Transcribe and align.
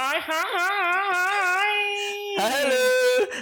Hai 0.00 0.16
hai 0.16 0.48
hai. 0.56 1.76
Halo, 2.40 2.88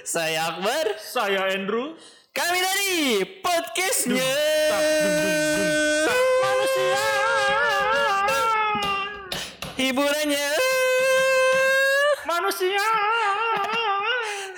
saya 0.02 0.58
Akbar. 0.58 0.98
Saya 0.98 1.54
Andrew. 1.54 1.94
Kami 2.34 2.58
dari 2.58 3.22
podcastnya. 3.46 4.26
Manusia. 6.42 7.06
hiburannya. 9.78 10.50
Manusia. 12.26 12.86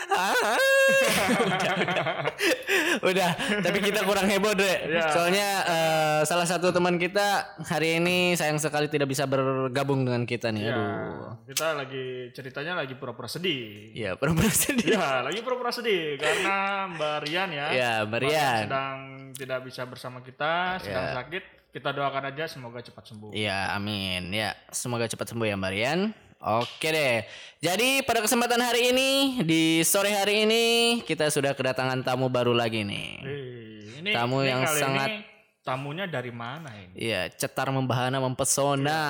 Ah. 1.81 2.27
udah, 3.09 3.31
tapi 3.61 3.79
kita 3.81 4.05
kurang 4.05 4.27
heboh 4.27 4.53
deh. 4.53 4.77
Ya. 4.89 5.11
Soalnya 5.11 5.49
eh, 5.65 6.21
salah 6.25 6.47
satu 6.47 6.71
teman 6.71 6.97
kita 6.97 7.57
hari 7.65 7.99
ini 7.99 8.35
sayang 8.35 8.61
sekali 8.61 8.87
tidak 8.87 9.09
bisa 9.09 9.25
bergabung 9.25 10.05
dengan 10.05 10.25
kita 10.25 10.53
nih. 10.53 10.63
Ya, 10.69 10.75
Aduh. 10.75 11.41
kita 11.49 11.67
lagi 11.75 12.05
ceritanya 12.31 12.79
lagi 12.79 12.95
pura-pura 12.95 13.27
sedih. 13.27 13.93
Ya, 13.93 14.15
pura-pura 14.15 14.49
sedih. 14.49 14.95
Ya, 14.97 15.25
lagi 15.25 15.41
pura-pura 15.41 15.73
sedih 15.73 16.17
karena 16.17 16.87
Mbak 16.93 17.17
Rian 17.27 17.51
ya. 17.51 17.67
Ya, 17.73 17.93
Mbak 18.05 18.09
Mbak 18.11 18.21
Rian. 18.23 18.59
sedang 18.67 18.97
tidak 19.33 19.59
bisa 19.65 19.83
bersama 19.89 20.19
kita, 20.21 20.79
sedang 20.79 21.07
Ya. 21.11 21.17
sakit. 21.17 21.45
Kita 21.71 21.95
doakan 21.95 22.35
aja 22.35 22.51
semoga 22.51 22.83
cepat 22.83 23.07
sembuh. 23.07 23.31
Iya, 23.31 23.79
amin. 23.79 24.35
Ya, 24.35 24.59
semoga 24.75 25.07
cepat 25.07 25.31
sembuh 25.31 25.47
ya 25.47 25.55
Mbak 25.55 25.71
Rian. 25.71 26.01
Oke 26.41 26.89
deh. 26.89 27.21
Jadi 27.61 28.01
pada 28.01 28.25
kesempatan 28.25 28.57
hari 28.57 28.97
ini 28.97 29.11
di 29.45 29.85
sore 29.85 30.09
hari 30.09 30.49
ini 30.49 30.65
kita 31.05 31.29
sudah 31.29 31.53
kedatangan 31.53 32.01
tamu 32.01 32.33
baru 32.33 32.57
lagi 32.57 32.81
nih. 32.81 33.09
Eh, 33.21 34.01
ini 34.01 34.11
Tamu 34.17 34.41
ini 34.41 34.49
yang 34.49 34.65
sangat- 34.65 35.13
ini 35.13 35.29
tamunya 35.61 36.09
dari 36.09 36.33
mana 36.33 36.73
ini? 36.73 36.97
Iya, 36.97 37.29
cetar 37.29 37.69
membahana 37.69 38.17
mempesona. 38.19 39.03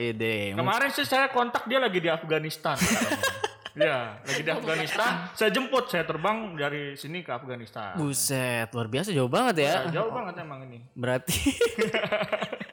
Ide. 0.00 0.56
Kemarin 0.56 0.88
sih 0.88 1.04
saya 1.04 1.28
kontak 1.28 1.68
dia 1.68 1.76
lagi 1.76 2.00
di 2.00 2.08
Afghanistan. 2.08 2.80
ya, 3.76 4.16
lagi 4.16 4.40
di 4.40 4.48
Afghanistan. 4.48 5.28
Saya 5.36 5.52
jemput, 5.52 5.92
saya 5.92 6.08
terbang 6.08 6.56
dari 6.56 6.96
sini 6.96 7.20
ke 7.20 7.28
Afghanistan. 7.28 7.92
Buset, 7.92 8.72
luar 8.72 8.88
biasa 8.88 9.12
jauh 9.12 9.28
banget 9.28 9.68
ya. 9.68 9.84
Ya, 9.84 10.00
jauh 10.00 10.08
banget 10.08 10.40
emang 10.40 10.64
ini. 10.64 10.80
Berarti 10.96 11.36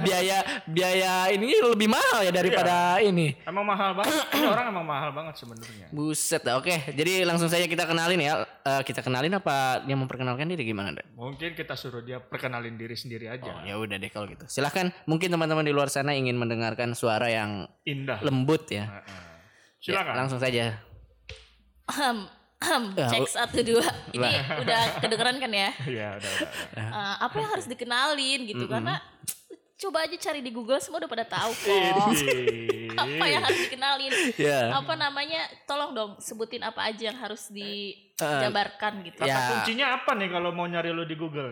biaya 0.00 0.38
biaya 0.64 1.28
ini 1.28 1.50
lebih 1.58 1.86
mahal 1.86 2.22
ya 2.22 2.30
daripada 2.30 2.98
ini. 2.98 3.34
Emang 3.42 3.62
mahal 3.62 3.94
banget. 3.94 4.14
Ini 4.32 4.46
orang 4.54 4.66
emang 4.70 4.86
mahal 4.86 5.10
banget 5.10 5.34
sebenarnya. 5.36 5.86
Buset, 5.90 6.42
oke. 6.48 6.94
Jadi 6.94 7.22
langsung 7.22 7.46
saja 7.46 7.64
kita 7.64 7.84
kenalin 7.84 8.18
ya. 8.18 8.42
Eh, 8.44 8.82
kita 8.82 9.00
kenalin 9.00 9.34
apa 9.34 9.82
dia 9.82 9.94
memperkenalkan 9.94 10.46
diri 10.46 10.64
gimana, 10.64 10.94
Dek? 10.94 11.12
Mungkin 11.14 11.52
kita 11.52 11.74
suruh 11.74 12.00
dia 12.00 12.18
perkenalin 12.18 12.74
diri 12.74 12.94
sendiri 12.94 13.28
aja. 13.28 13.62
Ya 13.62 13.74
udah 13.76 13.96
deh 13.96 14.08
kalau 14.08 14.26
gitu. 14.26 14.46
Silahkan 14.46 14.94
mungkin 15.04 15.28
teman-teman 15.28 15.62
di 15.62 15.72
luar 15.72 15.88
sana 15.88 16.14
ingin 16.14 16.34
mendengarkan 16.34 16.94
suara 16.94 17.28
yang 17.28 17.66
Indah. 17.84 18.22
lembut 18.22 18.66
ya. 18.68 18.88
Heeh. 18.88 19.22
Ya, 19.84 20.00
Silakan. 20.00 20.14
langsung 20.16 20.40
saja. 20.40 20.80
Ya, 22.96 23.06
cek 23.12 23.20
u- 23.20 23.28
satu 23.28 23.60
dua. 23.60 23.84
Ini 24.08 24.24
udah 24.64 24.80
kedengeran 24.96 25.36
kan 25.36 25.52
ya? 25.52 25.68
Iya, 25.92 26.08
udah, 26.16 26.30
udah. 26.32 26.48
Eh, 26.80 27.14
apa 27.20 27.36
yang 27.36 27.50
harus 27.52 27.66
dikenalin 27.68 28.40
gitu? 28.48 28.64
Karena 28.64 28.96
coba 29.84 29.98
aja 30.02 30.16
cari 30.18 30.40
di 30.40 30.48
Google 30.48 30.80
semua 30.80 30.98
udah 30.98 31.10
pada 31.10 31.26
tahu 31.26 31.52
kok. 31.52 32.08
Apa 32.94 33.24
yang 33.26 33.42
harus 33.42 33.60
dikenalin? 33.60 34.12
Ya. 34.34 34.70
Apa 34.72 34.94
namanya? 34.94 35.44
Tolong 35.64 35.92
dong 35.92 36.10
sebutin 36.16 36.62
apa 36.62 36.86
aja 36.86 37.10
yang 37.10 37.18
harus 37.18 37.50
dijabarkan 37.50 39.02
gitu. 39.02 39.18
Kata 39.18 39.26
Ya. 39.26 39.38
kuncinya 39.50 39.86
apa 39.92 40.14
nih 40.14 40.30
kalau 40.30 40.54
mau 40.54 40.62
nyari 40.64 40.88
lu 40.88 41.02
di 41.02 41.14
Google? 41.14 41.50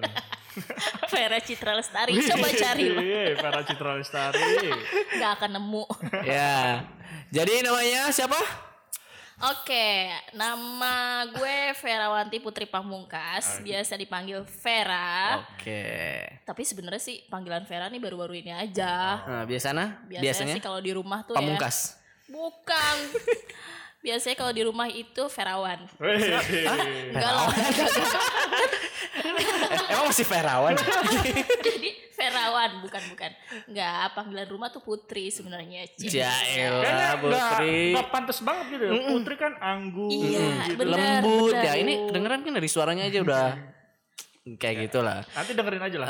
Vera 1.10 1.42
Citra 1.42 1.74
Lestari, 1.74 2.14
coba 2.14 2.46
cari 2.48 2.84
loh. 2.86 3.02
Iya, 3.04 3.34
para 3.36 3.60
Citra 3.64 3.98
Lestari. 3.98 4.70
Nggak 5.12 5.30
akan 5.34 5.50
nemu. 5.58 5.84
ya. 6.22 6.86
Jadi 7.28 7.52
namanya 7.60 8.08
siapa? 8.08 8.38
Oke, 9.42 10.06
nama 10.38 11.26
gue 11.26 11.74
Verawanti 11.82 12.38
Putri 12.38 12.62
Pamungkas, 12.62 13.58
biasa 13.58 13.98
dipanggil 13.98 14.46
Vera. 14.62 15.42
Oke. 15.42 15.82
Tapi 16.46 16.62
sebenarnya 16.62 17.02
sih 17.02 17.26
panggilan 17.26 17.66
Vera 17.66 17.90
nih 17.90 17.98
baru-baru 17.98 18.38
ini 18.38 18.54
aja. 18.54 19.18
Nah, 19.26 19.42
biasanya? 19.42 19.98
Biasanya, 20.06 20.22
Biasanya 20.22 20.54
sih 20.54 20.62
kalau 20.62 20.78
di 20.78 20.94
rumah 20.94 21.26
tuh 21.26 21.34
pamungkas. 21.34 21.98
ya. 22.30 22.38
Bukan. 22.38 22.96
Biasanya 24.06 24.36
kalau 24.38 24.54
di 24.54 24.62
rumah 24.62 24.86
itu 24.86 25.22
Verawan. 25.26 25.90
Wih, 25.98 26.22
Enggak 27.10 27.32
lah. 27.34 27.50
Masih 30.12 30.28
Ferawan? 30.28 30.76
Jadi 31.72 31.88
Verawan 32.12 32.84
bukan 32.84 33.02
bukan. 33.16 33.30
Enggak, 33.64 34.12
panggilan 34.12 34.48
rumah 34.52 34.68
tuh 34.68 34.84
Putri 34.84 35.32
sebenarnya. 35.32 35.88
Ya 36.04 36.28
elah 36.52 37.16
Putri. 37.16 37.96
nggak 37.96 38.12
pantas 38.12 38.44
banget 38.44 38.76
gitu 38.76 38.84
ya. 38.92 38.92
Putri 39.08 39.34
kan 39.40 39.56
anggun. 39.56 40.12
Iya, 40.12 40.68
gitu. 40.68 40.84
bener. 40.84 41.24
Lembut 41.24 41.56
bener. 41.56 41.64
ya. 41.64 41.72
Ini 41.80 41.92
kedengeran 42.12 42.40
kan 42.44 42.52
dari 42.52 42.68
suaranya 42.68 43.08
aja 43.08 43.18
udah 43.24 43.46
kayak 44.60 44.76
gitulah. 44.92 45.24
Nanti 45.32 45.52
dengerin 45.56 45.80
aja 45.80 45.96
lah. 45.96 46.08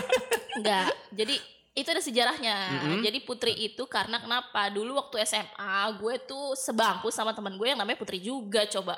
Enggak. 0.56 0.88
Jadi 1.12 1.36
itu 1.76 1.88
ada 1.92 2.00
sejarahnya. 2.00 2.56
Jadi 3.04 3.20
Putri 3.20 3.52
itu 3.52 3.84
karena 3.84 4.16
kenapa? 4.16 4.72
Dulu 4.72 4.96
waktu 4.96 5.20
SMA 5.28 5.76
gue 6.00 6.14
tuh 6.24 6.56
sebangku 6.56 7.12
sama 7.12 7.36
teman 7.36 7.52
gue 7.54 7.68
yang 7.68 7.76
namanya 7.76 8.00
Putri 8.00 8.16
juga 8.16 8.64
coba. 8.64 8.96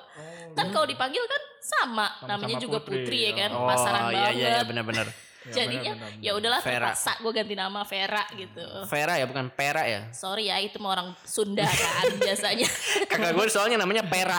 kan 0.55 0.71
kalau 0.71 0.87
dipanggil 0.87 1.21
kan 1.27 1.43
sama, 1.59 2.07
namanya 2.25 2.57
juga 2.57 2.79
Putri, 2.79 3.03
Putri, 3.03 3.19
ya 3.27 3.33
kan. 3.35 3.51
Oh 3.59 3.67
Pasaran 3.67 4.03
iya 4.09 4.15
banget. 4.15 4.35
iya 4.39 4.49
iya 4.55 4.63
benar-benar. 4.63 5.07
Jadinya 5.51 5.93
benar, 5.95 6.11
benar, 6.11 6.23
ya 6.23 6.31
udahlah 6.33 6.61
terpaksa 6.61 7.13
gue 7.19 7.33
ganti 7.33 7.55
nama 7.55 7.81
Vera 7.83 8.23
gitu. 8.33 8.65
Vera 8.85 9.15
ya 9.17 9.25
bukan 9.25 9.47
Pera 9.49 9.83
ya. 9.85 10.01
Sorry 10.11 10.47
ya 10.47 10.57
itu 10.59 10.77
mah 10.79 10.91
orang 10.93 11.09
Sunda 11.21 11.65
kan 11.65 12.05
biasanya. 12.27 12.69
Kakak 13.05 13.33
gue 13.33 13.47
soalnya 13.49 13.77
namanya 13.77 14.03
Pera. 14.03 14.39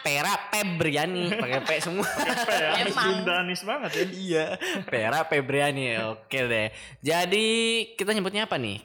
Pera 0.00 0.32
Pebriani 0.48 1.32
pakai 1.32 1.60
P 1.60 1.70
semua. 1.78 2.04
Apa 2.04 2.52
ya? 2.52 2.68
Emang. 2.82 3.04
Sundanis 3.08 3.60
banget 3.62 3.90
ya. 3.90 4.04
iya. 4.10 4.46
Pera 4.84 5.24
Pebriani. 5.24 5.96
Oke 6.12 6.44
deh. 6.44 6.68
Jadi 7.00 7.46
kita 7.94 8.12
nyebutnya 8.12 8.44
apa 8.44 8.56
nih? 8.56 8.84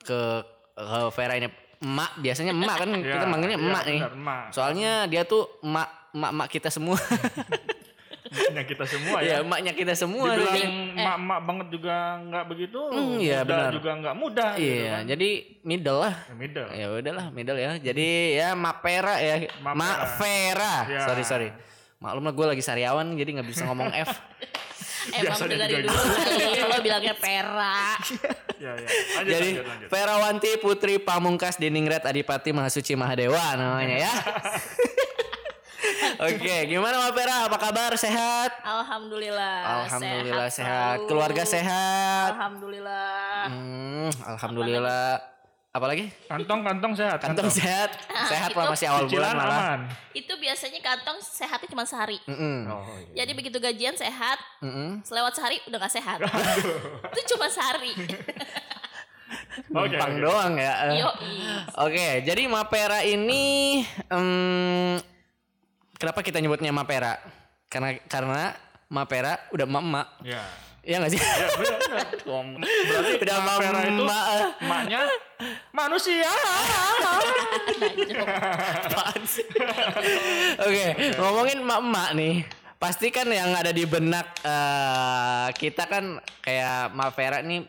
Ke, 0.00 0.42
ke 0.74 1.00
Vera 1.12 1.36
ini 1.36 1.46
emak 1.80 2.12
biasanya 2.18 2.52
emak 2.52 2.76
kan 2.76 2.90
kita 3.00 3.24
Ya, 3.24 3.28
manggilnya 3.28 3.56
iya, 3.56 3.64
emak 3.64 3.82
nih. 3.84 4.00
benar, 4.00 4.12
emak. 4.12 4.42
Soalnya 4.52 4.92
dia 5.06 5.22
tuh 5.22 5.48
emak 5.62 5.88
emak 6.12 6.30
emak 6.34 6.48
kita 6.50 6.68
semua. 6.68 6.98
Yang 8.52 8.68
kita 8.68 8.84
semua 8.84 9.16
ya 9.18 9.26
ya. 9.26 9.36
emaknya 9.40 9.72
kita 9.72 9.94
semua. 9.94 10.26
Dibilang 10.30 10.52
Jadi- 10.52 10.68
emak-emak 10.96 11.40
banget 11.42 11.66
juga 11.70 11.94
nggak 12.20 12.44
begitu. 12.46 12.80
Iya, 13.18 13.38
muda 13.40 13.48
benar. 13.48 13.70
juga 13.72 13.90
nggak 13.96 14.14
mudah. 14.16 14.50
gitu 14.54 14.64
Iya, 14.66 14.90
kan. 14.90 15.02
jadi 15.06 15.28
middle 15.62 15.98
lah. 16.00 16.14
Ya, 16.20 16.34
middle. 16.34 16.68
Ya 16.70 16.86
udahlah 16.90 17.26
middle 17.30 17.58
ya. 17.58 17.70
Jadi 17.76 18.08
ya 18.36 18.48
Mak 18.52 18.76
Pera 18.80 19.14
ya. 19.16 19.34
Mak 19.58 19.74
Mak 19.74 19.98
Vera. 20.16 20.74
Ya. 20.86 21.00
Sorry 21.04 21.24
sorry. 21.24 21.48
Maklum 22.00 22.24
lah 22.24 22.32
gue 22.32 22.46
lagi 22.56 22.62
sariawan 22.64 23.12
jadi 23.12 23.28
nggak 23.36 23.48
bisa 23.48 23.64
ngomong 23.64 23.92
F. 23.92 24.10
Emang 25.10 25.32
Biasanya 25.32 25.56
dari 25.58 25.80
juga 25.80 25.88
dulu 25.88 25.96
kali 25.96 26.44
kalau 26.60 26.78
bilangnya 26.80 27.14
Pera. 27.14 27.78
Ya, 28.60 28.76
ya. 28.76 28.84
Lanjut, 29.16 29.32
jadi 29.32 29.48
lanjut, 29.56 29.64
lanjut. 29.64 29.88
Verawanti 29.88 30.50
Putri 30.60 31.00
Pamungkas 31.00 31.56
Diningrat 31.56 32.04
Adipati 32.04 32.52
Mahasuci 32.52 32.92
Mahadewa 32.92 33.40
namanya 33.56 34.04
ya. 34.04 34.12
Oke, 36.20 36.54
gimana 36.66 36.94
Mak 37.00 37.12
Pera? 37.12 37.36
Apa 37.46 37.56
kabar? 37.56 37.92
Sehat? 37.94 38.50
Alhamdulillah. 38.60 39.86
Alhamdulillah 39.86 40.48
sehat. 40.48 40.96
selalu. 41.00 41.08
Keluarga 41.08 41.42
sehat. 41.42 42.30
Alhamdulillah. 42.34 43.48
Hmm, 43.48 44.10
alhamdulillah. 44.26 45.12
Apalagi? 45.70 46.10
Kantong-kantong 46.26 46.98
sehat. 46.98 47.18
Kantong 47.22 47.46
sehat. 47.46 47.94
Sehat 48.26 48.50
lah 48.52 48.66
masih 48.68 48.90
awal 48.90 49.06
bulan 49.06 49.38
malah. 49.38 49.58
aman. 49.78 49.80
Itu 50.10 50.34
biasanya 50.34 50.82
kantong 50.82 51.22
sehatnya 51.22 51.70
cuma 51.70 51.86
sehari. 51.86 52.18
Mm-mm. 52.26 52.66
Oh, 52.66 52.82
iya. 53.14 53.22
Jadi 53.22 53.32
begitu 53.38 53.62
gajian 53.62 53.94
sehat, 53.94 54.38
Mm-mm. 54.60 54.98
selewat 55.06 55.30
sehari 55.30 55.62
udah 55.70 55.78
gak 55.78 55.94
sehat. 55.94 56.18
itu 57.14 57.22
cuma 57.30 57.46
sehari. 57.46 57.94
Oke, 59.70 59.94
Numpang 59.94 60.18
oke. 60.18 60.22
doang 60.26 60.54
ya. 60.58 60.74
Oke, 61.78 62.26
jadi 62.26 62.50
Mapera 62.50 63.06
ini 63.06 63.78
em, 64.10 64.98
kenapa 66.00 66.24
kita 66.24 66.40
nyebutnya 66.40 66.72
Mapera? 66.72 67.20
Karena 67.68 67.92
karena 68.08 68.56
Mapera 68.88 69.36
udah 69.52 69.68
emak-emak. 69.68 70.08
Ya. 70.24 70.42
Iya 70.80 70.96
gak 71.04 71.12
sih? 71.12 71.20
Ya, 71.20 71.48
benar. 71.60 71.80
Berarti 72.64 73.12
udah 73.20 73.36
Mak 73.44 73.56
Vera 73.60 73.80
itu 73.84 74.00
emak 74.00 74.24
Maknya 74.64 75.02
manusia. 75.76 76.32
Apaan 78.88 79.22
sih? 79.28 79.44
Oke, 80.56 80.86
ngomongin 81.20 81.60
emak-emak 81.60 82.08
nih. 82.16 82.36
Pasti 82.80 83.12
kan 83.12 83.28
yang 83.28 83.52
ada 83.52 83.76
di 83.76 83.84
benak 83.84 84.40
eh, 84.40 85.48
kita 85.52 85.84
kan 85.84 86.16
kayak 86.40 86.96
Mapera 86.96 87.44
nih 87.44 87.60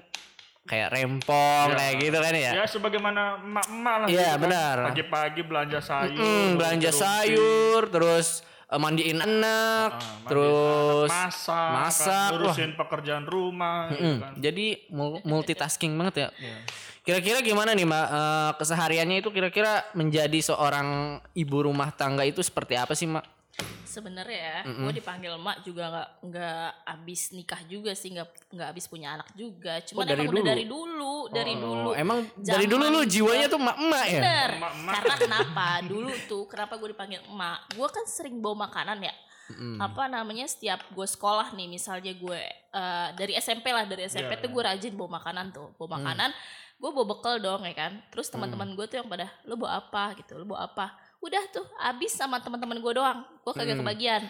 kayak 0.62 0.94
rempong 0.94 1.68
Ya. 1.68 1.76
kayak 1.76 1.96
gitu 2.00 2.18
kan 2.18 2.34
ya. 2.34 2.52
Ya 2.54 2.66
sebagaimana 2.66 3.22
emak-emak 3.38 3.96
lah. 3.98 4.08
Iya, 4.08 4.14
gitu 4.14 4.30
kan. 4.30 4.40
benar. 4.40 4.76
Pagi-pagi 4.88 5.42
belanja 5.42 5.80
sayur. 5.80 6.22
Mm, 6.22 6.50
belanja 6.56 6.90
roti, 6.90 7.00
sayur, 7.00 7.82
terus 7.90 8.28
eh, 8.66 8.80
mandiin 8.80 9.20
anak, 9.20 9.92
ah, 9.92 10.00
mandiin 10.00 10.28
terus 10.28 11.10
anak, 11.10 11.28
masak, 11.28 11.72
masak, 11.74 12.08
kan, 12.08 12.16
wah. 12.16 12.30
ngurusin 12.32 12.72
pekerjaan 12.74 13.26
rumah 13.26 13.92
gitu 13.92 14.16
kan. 14.18 14.32
jadi 14.38 14.66
mul- 14.88 15.24
multitasking 15.24 15.92
banget 15.94 16.16
ya. 16.18 16.30
Iya. 16.38 16.58
Kira-kira 17.02 17.42
gimana 17.42 17.74
nih, 17.74 17.84
Mbak? 17.84 18.08
Eh, 18.08 18.52
kesehariannya 18.56 19.18
itu 19.20 19.30
kira-kira 19.30 19.90
menjadi 19.92 20.38
seorang 20.40 20.88
ibu 21.34 21.58
rumah 21.60 21.90
tangga 21.90 22.22
itu 22.22 22.40
seperti 22.40 22.78
apa 22.78 22.94
sih, 22.94 23.10
Mbak? 23.10 23.26
Sebenarnya 23.84 24.40
ya, 24.40 24.58
gue 24.64 24.94
dipanggil 24.94 25.36
mak 25.36 25.62
juga 25.62 25.84
nggak 25.88 26.10
nggak 26.24 26.66
abis 26.88 27.22
nikah 27.32 27.62
juga 27.66 27.92
sih, 27.92 28.10
nggak 28.10 28.28
nggak 28.50 28.68
abis 28.72 28.86
punya 28.88 29.14
anak 29.14 29.28
juga. 29.34 29.84
Cuman 29.84 30.00
Oh, 30.00 30.08
dari 30.08 30.22
emang 30.22 30.32
udah 30.32 30.40
dulu? 30.40 30.50
dari 30.50 30.66
dulu, 30.66 31.14
dari 31.28 31.54
dulu. 31.56 31.90
Oh, 31.90 31.94
emang 31.94 32.20
dari 32.38 32.66
dulu 32.66 32.84
lu 32.88 33.02
jiwanya 33.04 33.46
tuh 33.46 33.60
emak-emak 33.60 34.06
ya? 34.06 34.22
Bener. 34.22 34.50
Emak-emak. 34.58 34.94
Karena 34.96 35.16
kenapa? 35.18 35.68
Dulu 35.84 36.12
tuh 36.26 36.44
kenapa 36.46 36.74
gue 36.76 36.90
dipanggil 36.90 37.20
emak? 37.26 37.60
Gue 37.72 37.88
kan 37.88 38.06
sering 38.06 38.40
bawa 38.40 38.66
makanan 38.66 39.00
ya. 39.02 39.16
Apa 39.78 40.08
namanya 40.08 40.48
setiap 40.48 40.80
gue 40.88 41.04
sekolah 41.04 41.52
nih, 41.52 41.68
misalnya 41.68 42.16
gue 42.16 42.40
eh, 42.72 43.10
dari 43.14 43.36
SMP 43.36 43.68
lah, 43.70 43.84
dari 43.84 44.08
SMP 44.08 44.32
Iya, 44.32 44.40
tuh 44.40 44.50
gue 44.50 44.64
rajin 44.64 44.96
bawa 44.96 45.20
makanan 45.20 45.52
tuh, 45.52 45.76
bawa 45.76 46.00
makanan. 46.00 46.32
Gue 46.80 46.90
bawa 46.90 47.06
bekal 47.12 47.36
dong 47.38 47.62
ya 47.62 47.76
kan. 47.76 48.00
Terus 48.08 48.32
teman-teman 48.32 48.72
gue 48.72 48.86
tuh 48.88 48.98
yang 48.98 49.06
pada 49.06 49.28
lo 49.44 49.54
bawa 49.54 49.84
apa 49.84 50.16
gitu, 50.16 50.40
lo 50.40 50.48
bawa 50.48 50.66
apa? 50.66 50.88
Udah 51.22 51.44
tuh 51.48 51.66
habis 51.78 52.12
sama 52.12 52.42
teman-teman 52.42 52.78
gue 52.78 52.94
doang. 52.94 53.22
Gue 53.42 53.54
kagak 53.54 53.78
kebagian. 53.78 54.22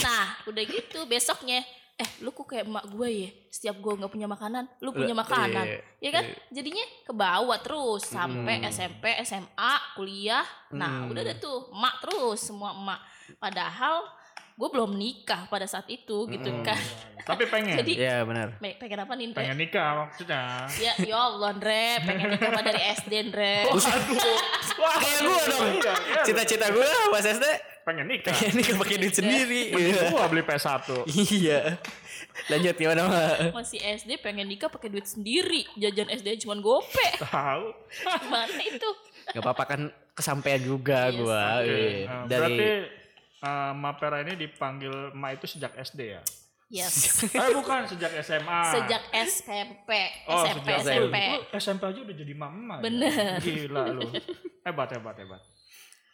Nah, 0.00 0.36
udah 0.44 0.62
gitu 0.64 1.04
besoknya 1.04 1.60
eh 1.98 2.06
lu 2.22 2.30
kok 2.30 2.46
kayak 2.46 2.62
emak 2.64 2.86
gue 2.88 3.08
ya? 3.10 3.30
Setiap 3.50 3.76
gue 3.76 3.92
nggak 3.92 4.06
punya 4.08 4.30
makanan 4.30 4.70
lu 4.78 4.94
punya 4.94 5.12
makanan. 5.12 5.66
iya, 5.66 5.82
ya 5.98 6.10
kan? 6.14 6.24
jadinya 6.48 6.84
ke 7.02 7.10
bawah 7.10 7.58
terus 7.58 8.06
sampai 8.06 8.62
SMP 8.70 9.18
SMA 9.26 9.72
kuliah. 9.92 10.46
Nah 10.70 11.04
Hmm. 11.04 11.10
udah 11.10 11.22
deh 11.26 11.36
tuh 11.36 11.74
emak 11.74 11.98
terus 12.00 12.38
semua 12.38 12.70
emak. 12.70 13.02
Padahal 13.36 14.06
gue 14.58 14.68
belum 14.68 14.90
nikah 14.92 15.46
pada 15.46 15.64
saat 15.64 15.86
itu 15.86 16.26
gitu 16.26 16.50
kan 16.60 16.74
Tapi 17.20 17.46
pengen. 17.52 17.78
jadi 17.78 17.92
Iya, 17.94 18.16
benar. 18.22 18.58
pe- 18.58 18.74
pengen 18.74 18.98
apa 19.00 19.12
nih 19.12 19.26
pengen 19.30 19.54
nikah 19.56 19.88
maksudnya. 20.02 20.66
ya 20.74 20.92
ya 20.98 21.14
Allah 21.16 21.54
Ndre 21.54 21.86
pengen 22.02 22.26
nikah 22.28 22.50
mah 22.50 22.64
dari 22.64 22.82
SD 22.92 23.12
Ndre 23.24 23.54
Waduh. 23.68 24.38
Wah, 24.76 24.96
Kayak 24.96 25.20
gua 25.20 25.42
dong. 25.44 25.66
Iya, 25.72 25.92
iya. 25.94 26.22
Cita-cita 26.22 26.66
gue 26.68 26.82
pas 27.08 27.22
SD 27.22 27.46
pengen 27.84 28.06
nikah. 28.06 28.34
ini 28.34 28.62
pakai 28.74 28.96
duit 28.96 29.14
sendiri. 29.14 29.62
Iya. 29.72 30.10
Gua 30.10 30.26
beli 30.26 30.42
PS1. 30.42 31.06
Iya. 31.08 31.60
Lanjut 32.48 32.74
gimana, 32.76 33.00
Mbak? 33.04 33.36
masih 33.52 33.78
SD 33.78 34.10
pengen 34.18 34.46
nikah 34.46 34.66
pakai 34.66 34.88
duit 34.88 35.04
sendiri 35.04 35.66
jajan 35.74 36.06
SD 36.08 36.38
cuma 36.40 36.54
gope 36.56 37.08
Tahu. 37.16 37.64
gimana 38.20 38.58
itu 38.60 38.88
Gak 39.28 39.38
apa-apa 39.38 39.64
kan 39.66 39.80
kesampaian 40.12 40.58
juga 40.58 41.08
Yes. 41.08 41.18
Iya. 41.18 41.26
Nah, 42.04 42.24
Dari 42.24 42.38
Berarti 42.40 42.68
uh, 43.40 43.72
Mapera 43.72 44.20
ini 44.20 44.34
dipanggil 44.36 44.90
Ma 45.12 45.30
itu 45.30 45.44
sejak 45.44 45.74
SD 45.76 46.00
ya? 46.10 46.22
yes 46.68 47.24
eh 47.32 47.48
bukan 47.50 47.88
sejak 47.88 48.12
SMA. 48.20 48.60
sejak 48.68 49.02
SMP 49.16 49.88
Oh, 50.26 50.44
SMP 50.44 50.68
sejak 50.68 50.84
SMP 50.84 51.16
Lu 51.16 51.40
SMP 51.56 51.82
aja 51.82 52.00
udah 52.04 52.16
jadi 52.18 52.34
mama. 52.34 52.74
ya? 52.76 52.82
Bener. 52.84 53.36
Gila 53.40 53.82
lu. 53.90 54.04
Hebat 54.60 54.88
hebat 54.92 55.16
hebat. 55.16 55.40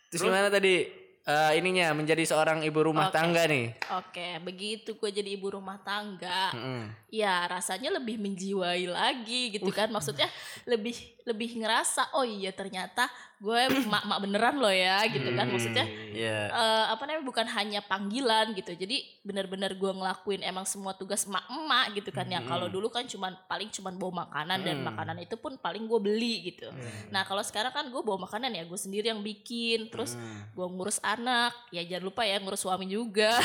Terus 0.09 0.23
gimana 0.23 0.47
tadi 0.47 0.87
eh, 1.25 1.53
ininya 1.57 1.91
menjadi 1.91 2.23
seorang 2.23 2.63
ibu 2.63 2.85
rumah 2.85 3.11
Oke. 3.11 3.17
tangga 3.17 3.49
nih? 3.49 3.67
Oke, 3.97 4.29
begitu 4.41 4.95
gue 4.95 5.11
jadi 5.11 5.35
ibu 5.35 5.51
rumah 5.51 5.81
tangga, 5.81 6.53
Mm. 6.53 6.87
ya 7.11 7.49
rasanya 7.49 7.91
lebih 7.91 8.21
menjiwai 8.21 8.87
lagi 8.87 9.51
gitu 9.51 9.73
kan. 9.73 9.89
Maksudnya 9.89 10.31
lebih 10.65 10.95
lebih 11.25 11.59
ngerasa, 11.59 12.15
oh 12.15 12.23
iya 12.23 12.53
ternyata 12.53 13.11
gue 13.45 13.61
mak-mak 13.85 14.19
beneran 14.19 14.57
loh 14.57 14.73
ya 14.73 15.05
gitu 15.07 15.29
kan. 15.31 15.45
Maksudnya 15.47 15.85
Iya. 16.11 16.49
eh, 16.49 16.85
apa 16.89 17.03
namanya 17.05 17.23
bukan 17.23 17.47
hanya 17.51 17.81
panggilan 17.81 18.55
gitu. 18.55 18.73
Jadi 18.73 18.97
benar-benar 19.21 19.75
gue 19.75 19.91
ngelakuin 19.91 20.41
emang 20.41 20.65
semua 20.65 20.93
tugas 20.93 21.25
emak-emak 21.25 21.93
gitu 21.95 22.09
kan. 22.09 22.25
Yang 22.25 22.45
kalau 22.47 22.67
dulu 22.67 22.89
kan 22.89 23.05
cuman 23.05 23.37
paling 23.45 23.69
cuman 23.69 23.95
bawa 23.95 24.13
makanan 24.25 24.59
dan 24.61 24.77
makanan 24.81 25.17
itu 25.21 25.35
pun 25.35 25.55
paling 25.57 25.85
gue 25.85 26.01
beli 26.01 26.35
gitu. 26.47 26.73
Nah 27.11 27.23
kalau 27.23 27.43
sekarang 27.43 27.71
kan 27.71 27.85
gue 27.85 28.01
bawa 28.01 28.25
makanan 28.25 28.51
ya 28.51 28.65
gue 28.65 28.79
sendiri 28.79 29.11
yang 29.11 29.21
bikin. 29.21 29.91
Terus 29.91 30.17
gue 30.51 30.67
ngurus 30.67 30.97
anak, 31.01 31.53
ya 31.69 31.85
jangan 31.85 32.05
lupa 32.05 32.23
ya 32.23 32.39
ngurus 32.39 32.63
suami 32.63 32.87
juga. 32.87 33.37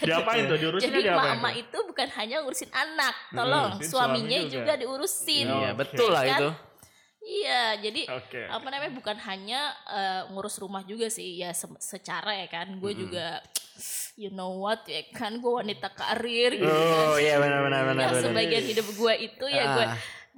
diapain 0.00 0.46
tuh? 0.46 0.56
Diurusin 0.56 0.88
Jadi 0.88 1.10
mama 1.10 1.50
tuh? 1.50 1.60
itu 1.60 1.78
bukan 1.84 2.08
hanya 2.14 2.36
ngurusin 2.40 2.70
anak, 2.70 3.14
tolong 3.30 3.74
ngurusin 3.74 3.90
suaminya 3.90 4.38
suami 4.38 4.48
juga. 4.48 4.58
juga. 4.62 4.72
diurusin. 4.78 5.46
Iya, 5.46 5.70
Oke. 5.70 5.78
betul 5.78 6.08
lah 6.08 6.24
Kan? 6.24 6.38
itu. 6.38 6.48
Iya, 7.30 7.78
jadi 7.80 8.10
Oke. 8.10 8.42
apa 8.42 8.66
namanya 8.66 8.90
bukan 8.90 9.14
hanya 9.22 9.60
eh, 9.86 10.22
ngurus 10.28 10.58
rumah 10.58 10.82
juga 10.82 11.06
sih, 11.06 11.38
ya 11.38 11.54
se- 11.54 11.78
secara 11.78 12.34
ya 12.34 12.50
kan, 12.50 12.74
gue 12.74 12.92
juga 12.92 13.38
you 14.14 14.28
know 14.28 14.58
what 14.58 14.82
ya 14.84 15.06
kan, 15.10 15.38
gue 15.38 15.52
wanita 15.54 15.88
karir 15.90 16.52
gitu 16.52 16.66
kan. 16.66 17.06
Oh 17.06 17.16
iya 17.16 17.38
benar 17.38 17.62
benar 17.62 17.82
benar. 17.86 18.02
Yang 18.02 18.12
benar. 18.12 18.24
sebagian 18.26 18.64
hidup 18.66 18.88
gue 18.90 19.12
itu 19.22 19.44
ya 19.48 19.62
Ah. 19.62 19.70
gue 19.72 19.86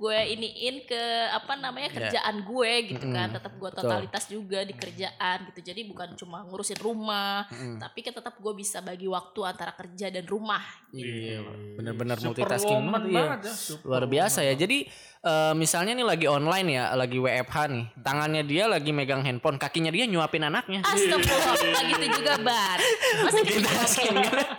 iniin 0.00 0.82
ke 0.82 1.02
apa 1.30 1.54
namanya 1.54 1.86
Ya. 1.86 1.94
kerjaan 1.94 2.42
gue 2.42 2.72
gitu 2.88 3.06
kan 3.08 3.30
tetap 3.30 3.52
gue 3.52 3.64
Betul. 3.64 3.78
totalitas 3.82 4.24
juga 4.26 4.60
di 4.60 4.72
kerjaan 4.72 5.46
gitu 5.48 5.60
jadi 5.62 5.84
bukan 5.84 6.16
cuma 6.16 6.42
ngurusin 6.42 6.78
rumah 6.78 7.46
Mm. 7.46 7.78
tapi 7.78 8.00
kan 8.00 8.10
tetap 8.12 8.34
gue 8.34 8.52
bisa 8.52 8.80
bagi 8.80 9.04
waktu 9.04 9.40
antara 9.42 9.70
kerja 9.72 10.08
dan 10.08 10.24
rumah 10.24 10.64
Iya, 10.90 11.40
benar-benar 11.74 12.16
Superwoman 12.16 12.28
multitasking 12.28 12.80
banget. 12.82 13.02
Iya. 13.06 13.22
banget 13.22 13.40
ya. 13.42 13.52
Luar 13.82 14.04
biasa 14.04 14.38
ya. 14.42 14.52
Jadi 14.54 14.78
eh, 15.22 15.54
misalnya 15.54 15.92
nih 15.94 16.04
lagi 16.04 16.26
online 16.26 16.68
ya, 16.70 16.92
lagi 16.92 17.16
WFH 17.16 17.56
nih. 17.66 17.84
Tangannya 17.96 18.42
dia 18.42 18.64
lagi 18.66 18.92
megang 18.92 19.22
handphone, 19.22 19.56
kakinya 19.56 19.88
dia 19.88 20.04
nyuapin 20.04 20.44
anaknya. 20.44 20.84
Astagfirullah 20.84 21.82
gitu 21.88 22.06
juga 22.12 22.32
bar 22.38 22.76
masa 23.22 23.40
kita 23.40 23.60
nyuapin 23.62 24.12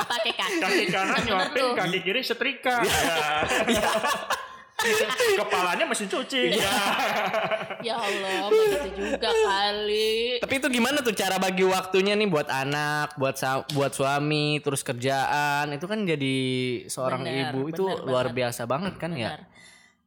pakai 0.04 0.34
kaki 0.34 0.58
Kaki 0.58 0.86
kanan 0.90 1.22
nyuapin, 1.22 1.66
kaki 1.76 1.98
kiri 2.02 2.22
setrika. 2.22 2.82
Ya. 2.82 3.94
Kepalanya 5.40 5.86
mesin 5.86 6.08
cuci. 6.08 6.56
Ya. 6.56 6.76
ya 7.88 7.96
Allah 7.96 8.48
nggak 8.48 8.62
gitu 8.64 8.90
juga 9.00 9.30
kali 9.30 10.40
Tapi 10.40 10.54
itu 10.58 10.68
gimana 10.70 11.00
tuh 11.00 11.12
cara 11.12 11.36
bagi 11.38 11.64
waktunya 11.64 12.14
nih 12.14 12.28
buat 12.28 12.48
anak, 12.48 13.16
buat 13.16 13.36
sa- 13.36 13.66
buat 13.72 13.92
suami, 13.92 14.60
terus 14.60 14.82
kerjaan. 14.82 15.72
Itu 15.72 15.88
kan 15.88 16.04
jadi 16.04 16.36
seorang 16.88 17.24
Bener, 17.24 17.52
ibu 17.52 17.68
itu 17.68 17.84
bener 17.84 18.04
luar 18.04 18.26
banget. 18.30 18.38
biasa 18.40 18.62
banget 18.64 18.94
kan 18.98 19.12
ya. 19.14 19.30
Benar. 19.36 19.42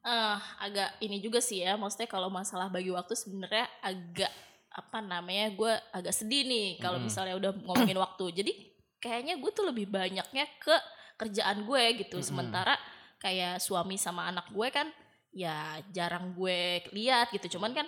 Eh, 0.06 0.36
agak 0.62 0.90
ini 1.02 1.18
juga 1.18 1.42
sih 1.42 1.60
ya, 1.60 1.74
maksudnya 1.74 2.06
kalau 2.06 2.30
masalah 2.30 2.70
bagi 2.70 2.94
waktu 2.94 3.18
sebenarnya 3.18 3.66
agak 3.82 4.30
apa 4.70 5.00
namanya 5.00 5.50
gue 5.50 5.72
agak 5.90 6.12
sedih 6.12 6.44
nih 6.44 6.76
kalau 6.78 7.00
misalnya 7.00 7.34
udah 7.34 7.50
ngomongin 7.64 7.98
waktu. 7.98 8.24
Jadi 8.30 8.52
kayaknya 8.96 9.34
gue 9.34 9.50
tuh 9.50 9.66
lebih 9.66 9.90
banyaknya 9.90 10.46
ke 10.62 10.76
kerjaan 11.16 11.66
gue 11.66 11.82
gitu. 11.98 12.22
Sementara 12.22 12.76
kayak 13.26 13.58
suami 13.58 13.98
sama 13.98 14.30
anak 14.30 14.46
gue 14.54 14.68
kan 14.70 14.86
ya 15.34 15.82
jarang 15.90 16.30
gue 16.38 16.86
lihat 16.94 17.34
gitu. 17.34 17.58
Cuman 17.58 17.74
kan 17.74 17.86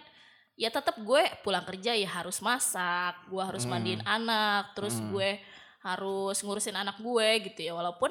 ya 0.59 0.67
tetap 0.69 0.99
gue 0.99 1.23
pulang 1.47 1.63
kerja 1.63 1.95
ya 1.95 2.11
harus 2.11 2.43
masak, 2.43 3.15
gue 3.31 3.39
harus 3.39 3.63
mandiin 3.71 4.03
anak, 4.03 4.75
terus 4.75 4.99
gue 5.15 5.39
harus 5.79 6.43
ngurusin 6.43 6.75
anak 6.75 6.99
gue 6.99 7.29
gitu 7.47 7.71
ya. 7.71 7.73
Walaupun 7.79 8.11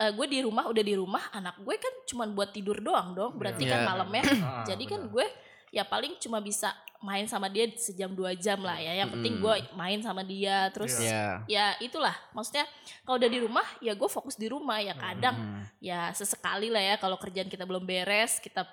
eh, 0.00 0.12
gue 0.16 0.26
di 0.30 0.40
rumah 0.40 0.64
udah 0.72 0.84
di 0.86 0.94
rumah 0.96 1.28
anak 1.34 1.60
gue 1.60 1.76
kan 1.76 1.94
cuman 2.08 2.32
buat 2.32 2.54
tidur 2.54 2.78
doang 2.80 3.12
dong 3.12 3.32
berarti 3.36 3.66
kan 3.66 3.82
Iya. 3.82 3.88
malamnya 3.90 4.22
jadi 4.70 4.84
kan 4.86 5.10
gue 5.10 5.26
ya 5.74 5.82
paling 5.82 6.14
cuma 6.16 6.38
bisa 6.38 6.70
main 7.00 7.26
sama 7.26 7.46
dia 7.46 7.66
sejam 7.74 8.08
dua 8.08 8.32
jam 8.32 8.56
lah 8.58 8.78
ya 8.78 8.94
yang 8.96 9.10
penting 9.10 9.36
gue 9.36 9.54
main 9.74 9.98
sama 9.98 10.22
dia 10.22 10.70
terus 10.70 10.96
Iya. 10.96 11.42
ya 11.44 11.66
itulah 11.78 12.14
maksudnya 12.30 12.64
kalau 13.02 13.18
udah 13.18 13.28
di 13.28 13.38
rumah 13.38 13.66
ya 13.78 13.92
gue 13.92 14.08
fokus 14.08 14.34
di 14.34 14.46
rumah 14.46 14.78
ya 14.78 14.94
kadang 14.94 15.34
Hmm. 15.34 15.62
ya 15.78 16.08
sesekali 16.10 16.70
lah 16.70 16.80
ya 16.80 16.96
kalau 16.96 17.18
kerjaan 17.18 17.46
kita 17.46 17.62
belum 17.62 17.82
beres 17.82 18.38
kita 18.38 18.64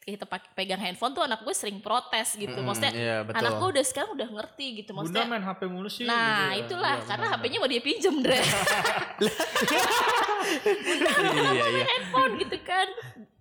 kita 0.00 0.24
pak- 0.24 0.54
pegang 0.54 0.78
handphone 0.78 1.12
tuh 1.12 1.20
anak 1.20 1.40
gue 1.40 1.52
sering 1.52 1.76
protes 1.78 2.32
gitu 2.34 2.54
Mm, 2.54 2.64
maksudnya 2.64 2.92
iya, 2.92 3.16
betul. 3.20 3.36
anak 3.36 3.52
gue 3.54 3.68
udah 3.70 3.84
sekarang 3.84 4.10
udah 4.12 4.28
ngerti 4.30 4.66
gitu 4.78 4.90
Bunda 4.90 5.02
maksudnya 5.02 5.26
main 5.28 5.44
HP 5.44 5.60
mulu 5.66 5.88
sih. 5.88 6.04
Nah 6.04 6.16
gitu 6.16 6.40
ya. 6.46 6.60
itulah 6.62 6.94
Iya, 6.94 7.04
karena 7.04 7.26
HP-nya 7.28 7.58
mau 7.58 7.68
dia 7.68 7.82
pinjem 7.82 8.14
Dre 8.18 8.40
iya 10.40 11.66
iya. 11.66 11.84
handphone 11.86 12.32
gitu 12.38 12.58
kan 12.60 12.88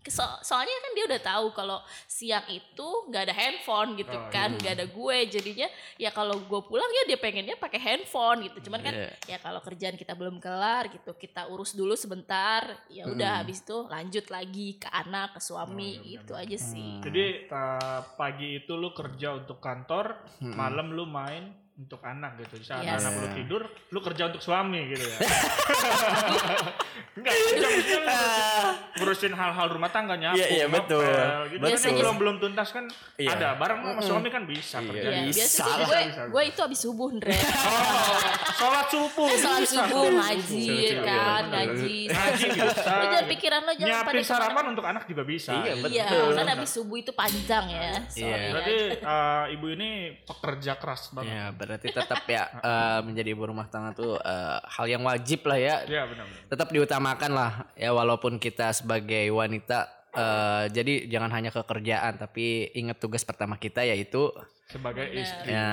So- 0.09 0.39
soalnya 0.41 0.73
kan 0.75 0.91
dia 0.91 1.05
udah 1.05 1.21
tahu 1.23 1.45
kalau 1.51 1.77
siang 2.03 2.43
itu 2.47 2.87
nggak 3.05 3.23
ada 3.23 3.35
handphone 3.35 3.93
gitu 3.93 4.11
Oh, 4.11 4.27
kan 4.27 4.51
nggak 4.51 4.73
ada 4.73 4.85
gue 4.85 5.17
jadinya 5.29 5.67
ya 5.95 6.09
kalau 6.09 6.35
gue 6.35 6.61
pulang 6.61 6.89
ya 6.91 7.03
dia 7.05 7.15
pengennya 7.15 7.55
pakai 7.55 7.77
handphone 7.77 8.43
gitu 8.43 8.65
cuman 8.65 8.81
kan 8.81 8.93
Iya. 8.95 9.09
ya 9.27 9.37
kalau 9.37 9.59
kerjaan 9.59 9.93
kita 9.93 10.11
belum 10.11 10.37
kelar 10.37 10.89
gitu 10.89 11.13
kita 11.13 11.47
urus 11.47 11.71
dulu 11.71 11.93
sebentar 11.93 12.61
ya 12.87 13.05
udah 13.05 13.39
habis 13.39 13.61
itu 13.61 13.85
lanjut 13.85 14.25
lagi 14.27 14.75
ke 14.75 14.89
anak 14.89 15.33
ke 15.33 15.39
suami 15.39 15.89
itu 16.11 16.33
aja 16.33 16.57
sih 16.57 16.99
Jadi 16.99 17.47
uh, 17.47 17.77
pagi 18.13 18.57
itu 18.57 18.73
lu 18.73 18.91
kerja 18.91 19.35
untuk 19.35 19.59
kantor, 19.59 20.17
malam 20.41 20.89
lu 20.89 21.05
main 21.05 21.47
untuk 21.75 22.01
anak 22.01 22.35
gitu. 22.37 22.59
Saat 22.61 22.81
Yes. 22.81 22.99
anak 22.99 23.13
lu 23.15 23.27
tidur, 23.33 23.61
lu 23.87 23.99
kerja 23.99 24.27
untuk 24.27 24.39
suami 24.39 24.89
gitu 24.89 25.05
ya. 25.05 25.17
Enggak, 27.19 27.33
maksudnya 27.33 27.59
lu 27.59 27.69
ngurusin- 27.69 28.75
ngurusin 28.95 29.33
hal-hal 29.33 29.67
rumah 29.69 29.89
tangga 29.89 30.15
nyapu, 30.15 30.35
Iya, 30.35 30.47
iya, 30.49 30.65
betul. 30.67 31.03
gitu. 31.03 31.19
Betul. 31.53 31.67
Biasanya 31.67 31.95
belum 31.97 32.15
belum 32.15 32.35
tuntas 32.37 32.69
kan 32.69 32.85
Iya. 33.15 33.29
ada. 33.33 33.47
Bareng 33.53 33.79
sama 33.81 34.01
suami 34.01 34.27
kan 34.27 34.43
bisa 34.43 34.77
Iya. 34.77 34.87
kerja. 34.87 35.07
Ya, 35.09 35.21
Bisa 35.21 35.35
biasa 35.35 35.51
sih 35.51 35.63
lah. 35.69 35.77
gue, 35.85 36.01
gue 36.29 36.43
itu 36.45 36.59
abis 36.61 36.79
subuh, 36.79 37.09
Ndre. 37.11 37.35
Oh, 37.35 38.19
sholat 38.55 38.87
subuh. 38.87 39.27
Sholat 39.31 39.61
bisa. 39.61 39.75
subuh, 39.81 40.05
ngaji, 40.09 40.61
Iya, 40.61 40.71
ya 40.71 40.79
iya, 40.79 40.95
kan, 40.97 41.43
benar. 41.43 41.51
ngaji. 41.51 41.97
Ngaji 42.07 42.45
bisa. 42.57 42.91
Lu 42.91 43.05
jangan 43.05 43.27
pikiran 43.27 43.61
lo 43.61 43.71
jangan 43.71 43.83
Nyiapin 43.85 44.05
pada 44.05 44.15
kemana- 44.17 44.29
sarapan 44.29 44.65
untuk 44.69 44.85
anak 44.85 45.03
juga 45.05 45.23
bisa. 45.23 45.51
Iya, 45.53 45.73
Iya, 45.79 46.05
Betul. 46.07 46.31
kan 46.33 46.47
abis 46.49 46.69
subuh 46.71 46.97
itu 46.97 47.11
panjang 47.11 47.65
ya. 47.67 47.91
Iya. 48.09 48.27
ya. 48.29 48.49
Berarti 48.49 48.75
eh, 48.95 49.43
ibu 49.51 49.65
ini 49.69 49.89
pekerja 50.21 50.73
keras 50.75 51.11
banget. 51.11 51.31
Ya, 51.31 51.45
berarti 51.49 51.87
tetap 51.89 52.21
ya 52.25 52.43
eh, 52.69 52.99
menjadi 53.01 53.29
ibu 53.29 53.43
rumah 53.45 53.65
tangga 53.65 53.91
tuh 53.91 54.15
eh, 54.15 54.57
hal 54.61 54.85
yang 54.87 55.03
wajib 55.03 55.43
lah 55.43 55.57
ya. 55.57 55.75
Iya 55.83 56.03
benar-benar. 56.05 56.47
Tetap 56.47 56.67
diutamakan 56.69 57.07
lah 57.33 57.65
ya 57.73 57.89
walaupun 57.95 58.37
kita 58.37 58.69
sebagai 58.75 59.31
wanita 59.33 59.89
eh, 60.13 60.65
jadi 60.69 61.09
jangan 61.09 61.31
hanya 61.33 61.49
kekerjaan 61.49 62.21
tapi 62.21 62.69
ingat 62.77 63.01
tugas 63.01 63.25
pertama 63.25 63.57
kita 63.57 63.81
yaitu 63.81 64.29
Sebagai 64.69 65.01
Benar. 65.09 65.17
istri. 65.25 65.49
ya 65.49 65.71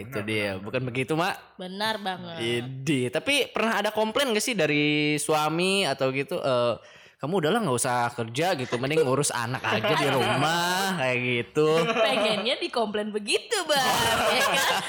itu 0.00 0.18
dia. 0.24 0.56
Bukan 0.56 0.88
begitu, 0.88 1.12
Mak? 1.12 1.60
Benar 1.60 2.00
banget. 2.00 2.40
Idi. 2.40 3.12
Tapi 3.12 3.52
pernah 3.52 3.84
ada 3.84 3.92
komplain 3.92 4.32
gak 4.32 4.40
sih 4.40 4.56
dari 4.56 5.20
suami 5.20 5.84
atau 5.84 6.08
gitu 6.08 6.40
eh 6.40 6.80
kamu 7.22 7.38
udahlah 7.38 7.62
nggak 7.62 7.78
usah 7.78 8.10
kerja 8.18 8.58
gitu, 8.58 8.82
mending 8.82 9.06
ngurus 9.06 9.30
anak 9.30 9.62
aja 9.62 9.94
di 9.94 10.10
rumah 10.10 10.98
kayak 10.98 11.18
gitu. 11.22 11.68
pengennya 11.86 12.58
dikomplain 12.58 13.14
begitu 13.14 13.54
bang 13.62 13.94
ya 14.34 14.42
kan 14.42 14.82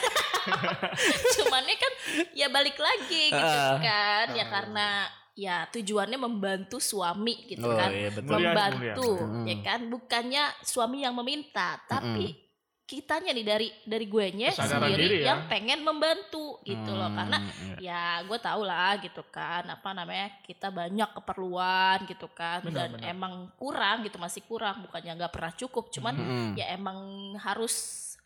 cumannya 1.38 1.75
kan 1.78 1.94
ya 2.34 2.48
balik 2.50 2.74
lagi 2.82 3.30
gitu 3.30 3.70
kan 3.86 4.34
ya 4.34 4.50
karena 4.50 5.06
ya 5.34 5.66
tujuannya 5.68 6.16
membantu 6.16 6.78
suami 6.78 7.48
gitu 7.48 7.66
Oh, 7.66 7.74
kan 7.74 7.90
iya, 7.90 8.10
betul. 8.10 8.32
Membantu 8.32 9.10
mulia. 9.18 9.46
ya 9.46 9.56
kan 9.63 9.80
bukannya 9.84 10.44
suami 10.62 11.02
yang 11.02 11.13
meminta 11.13 11.82
tapi 11.84 12.38
kitanya 12.84 13.32
nih 13.32 13.42
dari 13.44 13.68
dari 13.82 14.06
gue 14.06 14.25
nya 14.34 14.52
sendiri 14.52 14.94
diri 14.94 15.18
ya. 15.18 15.34
yang 15.34 15.40
pengen 15.48 15.82
membantu 15.82 16.62
gitu 16.62 16.92
loh 16.92 17.08
Hmm, 17.08 17.18
karena 17.18 17.38
iya. 17.80 18.13
ya 18.20 18.28
gue 18.28 18.38
tau 18.38 18.62
lah 18.62 19.00
gitu 19.00 19.24
kan 19.25 19.66
apa 19.66 19.90
namanya 19.90 20.38
kita 20.42 20.68
banyak 20.70 21.10
keperluan 21.13 22.06
gitu 22.06 22.28
kan 22.28 22.62
Benar, 22.62 22.75
dan 22.75 22.90
benar. 22.94 23.10
emang 23.10 23.34
kurang 23.56 24.04
gitu 24.04 24.18
masih 24.18 24.44
kurang 24.44 24.84
bukannya 24.84 25.16
nggak 25.16 25.32
pernah 25.32 25.50
cukup 25.52 25.90
cuman 25.90 26.13
Mm-mm. 26.13 26.50
ya 26.54 26.70
emang 26.70 27.00
harus 27.40 27.74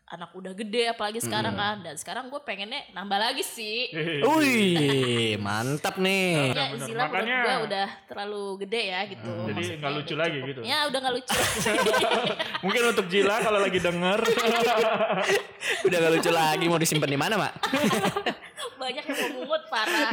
anak 0.08 0.30
udah 0.32 0.52
gede 0.52 0.88
apalagi 0.88 1.20
sekarang 1.20 1.52
kan 1.52 1.76
dan 1.80 1.94
sekarang 1.94 2.26
gue 2.26 2.40
pengennya 2.40 2.80
nambah 2.90 3.18
lagi 3.18 3.40
sih 3.40 3.92
Wih, 4.18 5.36
mantap 5.36 5.96
nih. 5.96 6.50
ya. 6.50 6.64
Zila 6.78 7.04
Makanya- 7.06 7.42
gue 7.42 7.54
udah 7.66 7.86
terlalu 8.04 8.42
gede 8.62 8.82
ya 8.86 9.00
gitu 9.06 9.28
Jadi 9.44 9.52
Maksudnya 9.54 9.78
nggak 9.78 9.92
lucu 9.94 10.14
lagi 10.14 10.36
cukup. 10.38 10.48
gitu. 10.48 10.60
ya 10.62 10.78
udah 10.84 10.98
nggak 10.98 11.14
lucu 11.14 11.32
Mungkin 12.64 12.82
untuk 12.88 13.06
Jila 13.06 13.36
kalau 13.38 13.58
lagi 13.58 13.78
denger. 13.78 14.20
Udah 15.86 15.98
gak 15.98 16.12
lucu 16.12 16.30
lagi 16.30 16.64
mau 16.64 16.76
disimpan 16.76 17.06
di 17.06 17.16
mana, 17.16 17.34
Mak? 17.36 17.52
banyak 18.78 19.04
yang 19.04 19.18
mau 19.18 19.42
mungut 19.42 19.62
parah 19.68 20.10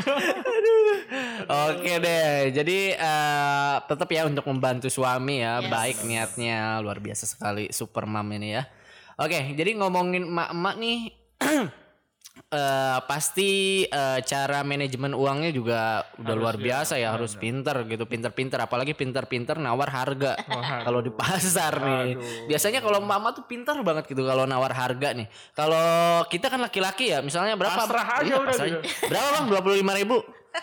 Oke 1.70 1.94
deh. 1.96 2.50
Jadi 2.52 2.80
eh, 2.92 3.76
tetap 3.82 4.08
ya 4.08 4.26
untuk 4.26 4.46
membantu 4.46 4.88
suami 4.88 5.40
ya, 5.40 5.60
Yes. 5.60 5.70
baik 5.70 5.98
niatnya 6.04 6.58
luar 6.80 6.98
biasa 6.98 7.26
sekali 7.26 7.70
super 7.72 8.06
mom 8.06 8.26
ini 8.32 8.50
ya. 8.52 8.64
Oke, 9.16 9.56
jadi 9.56 9.80
ngomongin 9.80 10.28
emak-emak 10.28 10.76
nih 10.76 10.98
eh 12.52 13.00
pasti 13.08 13.84
eh, 13.88 14.20
cara 14.28 14.60
manajemen 14.68 15.16
uangnya 15.16 15.56
juga 15.56 16.04
udah 16.20 16.36
Harus 16.36 16.44
luar 16.44 16.56
ya, 16.60 16.64
biasa 16.68 16.94
ya, 17.00 17.10
harus 17.16 17.32
pinter 17.40 17.76
gitu, 17.88 18.04
pinter-pinter 18.04 18.60
apalagi 18.60 18.92
pinter-pinter 18.92 19.56
nawar 19.56 19.88
harga 19.88 20.36
kalau 20.86 21.00
di 21.00 21.16
pasar 21.16 21.80
nih. 21.80 22.20
Aduh. 22.20 22.48
Biasanya 22.52 22.84
kalau 22.84 23.00
mama 23.00 23.32
tuh 23.32 23.48
pintar 23.48 23.80
banget 23.88 24.12
gitu 24.12 24.28
kalau 24.28 24.44
nawar 24.44 24.76
harga 24.76 25.16
nih. 25.16 25.32
Kalau 25.56 26.22
kita 26.28 26.52
kan 26.52 26.60
laki-laki 26.60 27.16
ya, 27.16 27.24
misalnya 27.24 27.56
berapa? 27.56 27.88
Pasrah 27.88 28.20
aja 28.20 28.34
udah 28.36 28.52
pasrah 28.52 28.68
gitu. 28.68 28.80
Berapa 29.08 29.28
bang? 29.32 29.46
Dua 29.48 29.60
puluh 29.64 29.78
lima 29.80 29.96
ribu? 29.96 30.20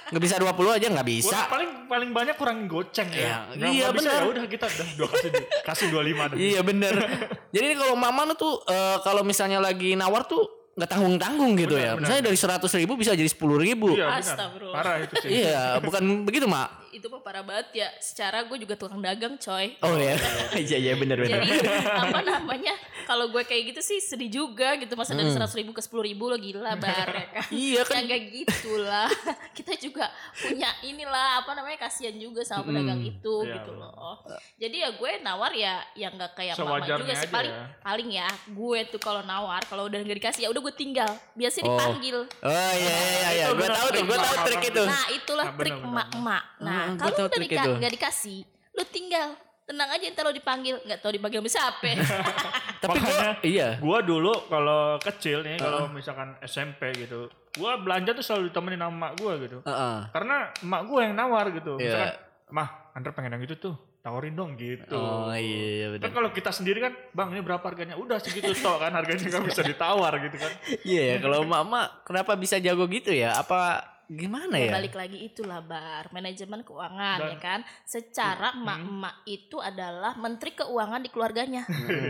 Nggak 0.08 0.22
bisa 0.22 0.34
20 0.36 0.76
aja 0.76 0.86
nggak 0.88 1.08
bisa. 1.08 1.28
Gua 1.30 1.48
paling 1.48 1.70
paling 1.86 2.10
banyak 2.10 2.34
kurangin 2.34 2.66
goceng 2.66 3.08
ya. 3.08 3.16
Iya, 3.16 3.36
Nggak- 3.50 3.72
iya, 3.72 3.82
nggak 3.82 3.94
bisa, 3.94 4.08
benar. 4.08 4.20
Ya 4.20 4.28
udah 4.28 4.44
kita 4.46 4.64
udah 4.66 4.86
dua 4.94 5.08
kasih 5.08 5.30
kasih 5.62 5.86
25 5.88 6.30
dah. 6.30 6.36
Iya 6.36 6.60
bener. 6.62 6.94
Jadi 7.54 7.68
kalau 7.74 7.94
mama 7.94 8.22
tuh 8.32 8.64
eh, 8.64 8.96
kalau 9.00 9.22
misalnya 9.22 9.58
lagi 9.58 9.92
nawar 9.92 10.24
tuh 10.24 10.42
nggak 10.72 10.88
tanggung 10.88 11.16
tanggung 11.16 11.52
gitu 11.54 11.76
Benar, 11.76 11.84
ya. 11.84 11.90
benar. 11.92 12.02
Misalnya 12.02 12.22
dari 12.26 12.38
seratus 12.38 12.72
ribu 12.72 12.96
bisa 12.96 13.12
jadi 13.12 13.28
sepuluh 13.28 13.56
ribu. 13.56 13.92
Iya, 13.92 14.08
benar. 14.08 14.24
Astagfirullah. 14.24 14.74
Parah 14.74 14.96
itu 15.00 15.14
sih. 15.20 15.28
Iya, 15.44 15.62
bukan 15.80 16.02
begitu 16.24 16.48
mak? 16.48 16.81
Itu 16.92 17.06
mah 17.06 17.18
parah 17.18 17.40
banget 17.40 17.66
ya 17.74 17.88
secara 17.96 18.44
gue 18.44 18.56
juga 18.58 18.74
tukang 18.74 18.98
dagang 18.98 19.34
coy 19.34 19.72
Oh 19.80 19.96
iya, 19.96 20.12
iya 20.60 20.76
iya 20.78 20.92
bener 20.94 21.16
bener. 21.16 21.40
jadi 21.40 21.64
apa 21.88 22.20
namanya 22.20 22.74
kalau 23.02 23.28
gue 23.28 23.42
kayak 23.42 23.72
gitu 23.72 23.80
sih 23.82 23.98
sedih 23.98 24.28
juga 24.30 24.76
gitu 24.76 24.92
masa 24.92 25.12
dari 25.12 25.28
seratus 25.28 25.52
ribu 25.54 25.70
ke 25.70 25.80
sepuluh 25.80 26.04
ribu 26.04 26.26
lo 26.26 26.36
gila 26.36 26.74
bar 26.74 27.08
ya 27.08 27.26
kan 27.34 27.40
Hmm. 27.42 27.58
Iya 27.58 27.82
kan. 27.82 27.96
ya 27.98 28.08
gak 28.08 28.22
gitulah 28.30 29.08
kita 29.56 29.72
juga 29.76 30.04
punya 30.34 30.68
inilah 30.82 31.28
apa 31.38 31.52
namanya 31.52 31.78
kasihan 31.80 32.14
juga 32.14 32.40
sama 32.42 32.64
pedagang 32.64 33.00
itu 33.00 33.34
Iya, 33.42 33.56
gitu 33.56 33.70
benar. 33.72 33.90
loh 33.90 34.16
jadi 34.56 34.76
ya 34.78 34.88
gue 34.92 35.10
nawar 35.20 35.52
ya 35.52 35.74
yang 35.94 36.12
gak 36.14 36.32
kayak 36.34 36.54
mama 36.56 36.80
juga 36.82 37.12
sih 37.14 37.28
paling 37.28 37.50
ya. 37.50 37.64
paling 37.80 38.08
ya 38.10 38.28
gue 38.46 38.78
tuh 38.86 38.98
kalau 38.98 39.22
nawar 39.22 39.60
kalau 39.64 39.84
udah 39.84 39.98
nggak 39.98 40.18
dikasih 40.18 40.40
ya 40.42 40.48
udah 40.48 40.60
gue 40.60 40.74
tinggal 40.74 41.08
biasanya 41.32 41.64
Oh. 41.64 41.72
dipanggil 41.72 42.18
Oh 42.42 42.72
iya 42.74 42.96
iya 42.98 43.28
iya, 43.32 43.44
Itu 43.46 43.54
gue 43.54 43.68
tahu 43.68 43.88
tuh, 43.88 44.02
gue 44.02 44.18
tahu 44.18 44.34
trik 44.44 44.62
itu. 44.66 44.82
Nah 44.82 45.04
itulah 45.08 45.46
Nah, 45.46 45.56
trik 45.56 45.72
emak-emak. 45.74 46.42
Nah 46.58 46.81
Gua 46.92 47.08
kalau 47.08 47.28
udah 47.28 47.40
dika- 47.40 47.62
itu. 47.62 47.70
nggak 47.76 47.92
dikasih, 47.92 48.38
lu 48.72 48.84
tinggal 48.86 49.28
tenang 49.62 49.88
aja 49.88 50.04
ntar 50.08 50.22
lo 50.22 50.32
dipanggil 50.32 50.74
nggak 50.80 50.98
tahu 50.98 51.12
dipanggil 51.12 51.38
sama 51.38 51.50
siapa. 51.50 51.90
Tapi 52.82 52.98
gue 52.98 53.18
iya. 53.48 53.68
Gua 53.78 54.02
dulu 54.02 54.32
kalau 54.46 54.98
kecil 54.98 55.40
nih, 55.40 55.56
kalau 55.56 55.86
misalkan 55.88 56.34
SMP 56.42 56.90
gitu, 56.96 57.30
gua 57.54 57.78
belanja 57.78 58.10
tuh 58.12 58.20
selalu 58.20 58.50
ditemenin 58.50 58.80
sama 58.80 58.90
emak 58.92 59.12
gua 59.16 59.32
gitu. 59.38 59.58
Heeh. 59.62 59.98
Karena 60.10 60.36
emak 60.58 60.82
gua 60.84 61.00
yang 61.00 61.14
nawar 61.14 61.46
gitu. 61.52 61.78
Iya. 61.78 61.86
Misalkan, 61.86 62.10
"Mah, 62.50 62.68
Andre 62.92 63.10
pengen 63.12 63.32
yang 63.32 63.44
itu 63.44 63.54
tuh, 63.54 63.74
tawarin 64.00 64.34
dong 64.34 64.58
gitu." 64.58 64.92
Oh 64.92 65.30
iya 65.30 65.38
iya 65.78 65.86
Kan 65.94 66.00
benar. 66.02 66.12
kalau 66.12 66.30
kita 66.32 66.50
sendiri 66.50 66.82
kan, 66.82 66.92
"Bang, 67.12 67.30
ini 67.30 67.40
berapa 67.40 67.62
harganya?" 67.62 67.94
Udah 67.94 68.18
segitu 68.18 68.50
tok 68.52 68.82
kan 68.82 68.90
harganya 68.90 69.22
nggak 69.22 69.46
bisa 69.46 69.62
ditawar 69.62 70.12
gitu 70.18 70.36
kan. 70.36 70.52
Iya 70.90 71.02
ya, 71.06 71.16
kalau 71.20 71.46
mama 71.46 71.86
kenapa 72.02 72.34
bisa 72.34 72.58
jago 72.58 72.82
gitu 72.86 73.14
ya? 73.14 73.38
Apa 73.38 73.91
gimana 74.12 74.54
ya 74.54 74.68
ya? 74.68 74.72
balik 74.72 74.94
lagi 74.94 75.18
itulah 75.22 75.60
bar 75.60 76.08
manajemen 76.10 76.60
keuangan 76.60 77.18
Dan- 77.18 77.30
ya 77.30 77.36
kan. 77.38 77.60
Secara 77.82 78.52
emak-emak 78.52 79.24
itu 79.24 79.56
adalah 79.56 80.12
menteri 80.14 80.52
keuangan 80.52 81.00
di 81.00 81.08
keluarganya, 81.08 81.62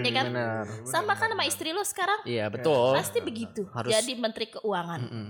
ya 0.03 0.13
kan. 0.13 0.27
Benar. 0.29 0.65
Sama 0.83 1.15
kan 1.15 1.31
sama 1.31 1.45
istri 1.45 1.71
lo 1.71 1.83
sekarang. 1.83 2.23
Iya 2.23 2.49
betul. 2.49 2.93
Pasti 2.93 3.19
begitu. 3.19 3.67
Harus- 3.71 3.91
Jadi 3.91 4.13
menteri 4.15 4.47
keuangan. 4.49 5.01
Mm-mm. 5.03 5.29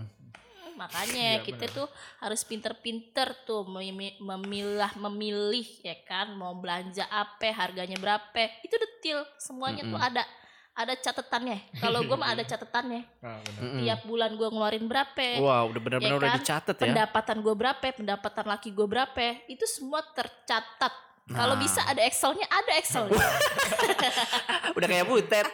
Makanya 0.73 1.39
Iya, 1.39 1.45
kita 1.45 1.69
tuh 1.69 1.87
harus 2.19 2.43
pinter-pinter 2.43 3.37
tuh 3.45 3.63
memi- 3.63 4.17
memilah 4.19 4.91
memilih 4.99 5.63
ya 5.79 5.95
kan 6.03 6.33
mau 6.33 6.57
belanja 6.57 7.07
apa 7.07 7.53
harganya 7.53 7.95
berapa 7.97 8.43
itu 8.63 8.73
detail 8.73 9.23
semuanya 9.37 9.85
tuh 9.85 10.01
ada 10.01 10.25
ada 10.73 10.95
catatannya 10.95 11.59
kalau 11.77 12.01
gue 12.01 12.15
mah 12.15 12.33
ada 12.33 12.45
catatannya 12.49 13.05
Nah, 13.19 13.37
benar. 13.39 13.61
Mm-mm. 13.61 13.81
tiap 13.81 14.01
bulan 14.03 14.31
gue 14.33 14.49
ngeluarin 14.49 14.85
berapa 14.85 15.27
Wah 15.39 15.63
udah 15.65 15.81
benar-benar 15.81 16.09
Ya 16.09 16.19
udah 16.19 16.31
kan? 16.31 16.39
dicatat 16.39 16.75
ya. 16.75 16.83
pendapatan 16.83 17.37
gue 17.39 17.55
berapa 17.55 17.85
pendapatan 17.93 18.45
laki 18.47 18.69
gue 18.71 18.87
berapa 18.87 19.21
itu 19.47 19.65
semua 19.67 20.01
tercatat 20.09 20.95
kalau 21.29 21.55
Nah. 21.55 21.61
bisa 21.61 21.81
ada 21.83 22.03
Excelnya 22.03 22.45
ada 22.47 22.73
Excelnya 22.75 23.15
Udah 24.77 24.89
kayak 24.89 25.07
butet. 25.07 25.47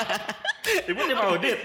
Ibu 0.90 1.00
tim 1.02 1.18
audit. 1.18 1.58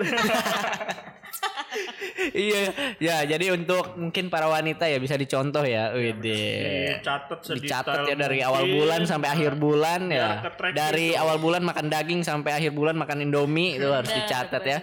Iya, 2.32 2.62
ya 2.98 3.18
jadi 3.26 3.54
untuk 3.54 3.96
mungkin 3.96 4.28
para 4.28 4.48
wanita 4.48 4.88
ya 4.88 4.98
bisa 4.98 5.16
dicontoh 5.16 5.64
ya. 5.64 5.92
Wede. 5.92 7.00
Dicatat 7.00 7.40
sedetail 7.42 7.64
Dicatat 7.64 7.98
ya 8.08 8.16
dari 8.16 8.40
awal 8.42 8.64
bulan 8.66 9.02
sampai 9.04 9.30
akhir 9.32 9.54
bulan 9.56 10.08
Biar 10.08 10.46
ya. 10.46 10.72
Dari 10.72 11.14
gitu. 11.14 11.22
awal 11.22 11.38
bulan 11.40 11.62
makan 11.64 11.86
daging 11.88 12.22
sampai 12.24 12.56
akhir 12.56 12.72
bulan 12.72 12.96
makan 12.96 13.24
Indomie 13.24 13.76
itu 13.76 13.88
harus 13.88 14.10
dicatat 14.10 14.64
ya. 14.64 14.80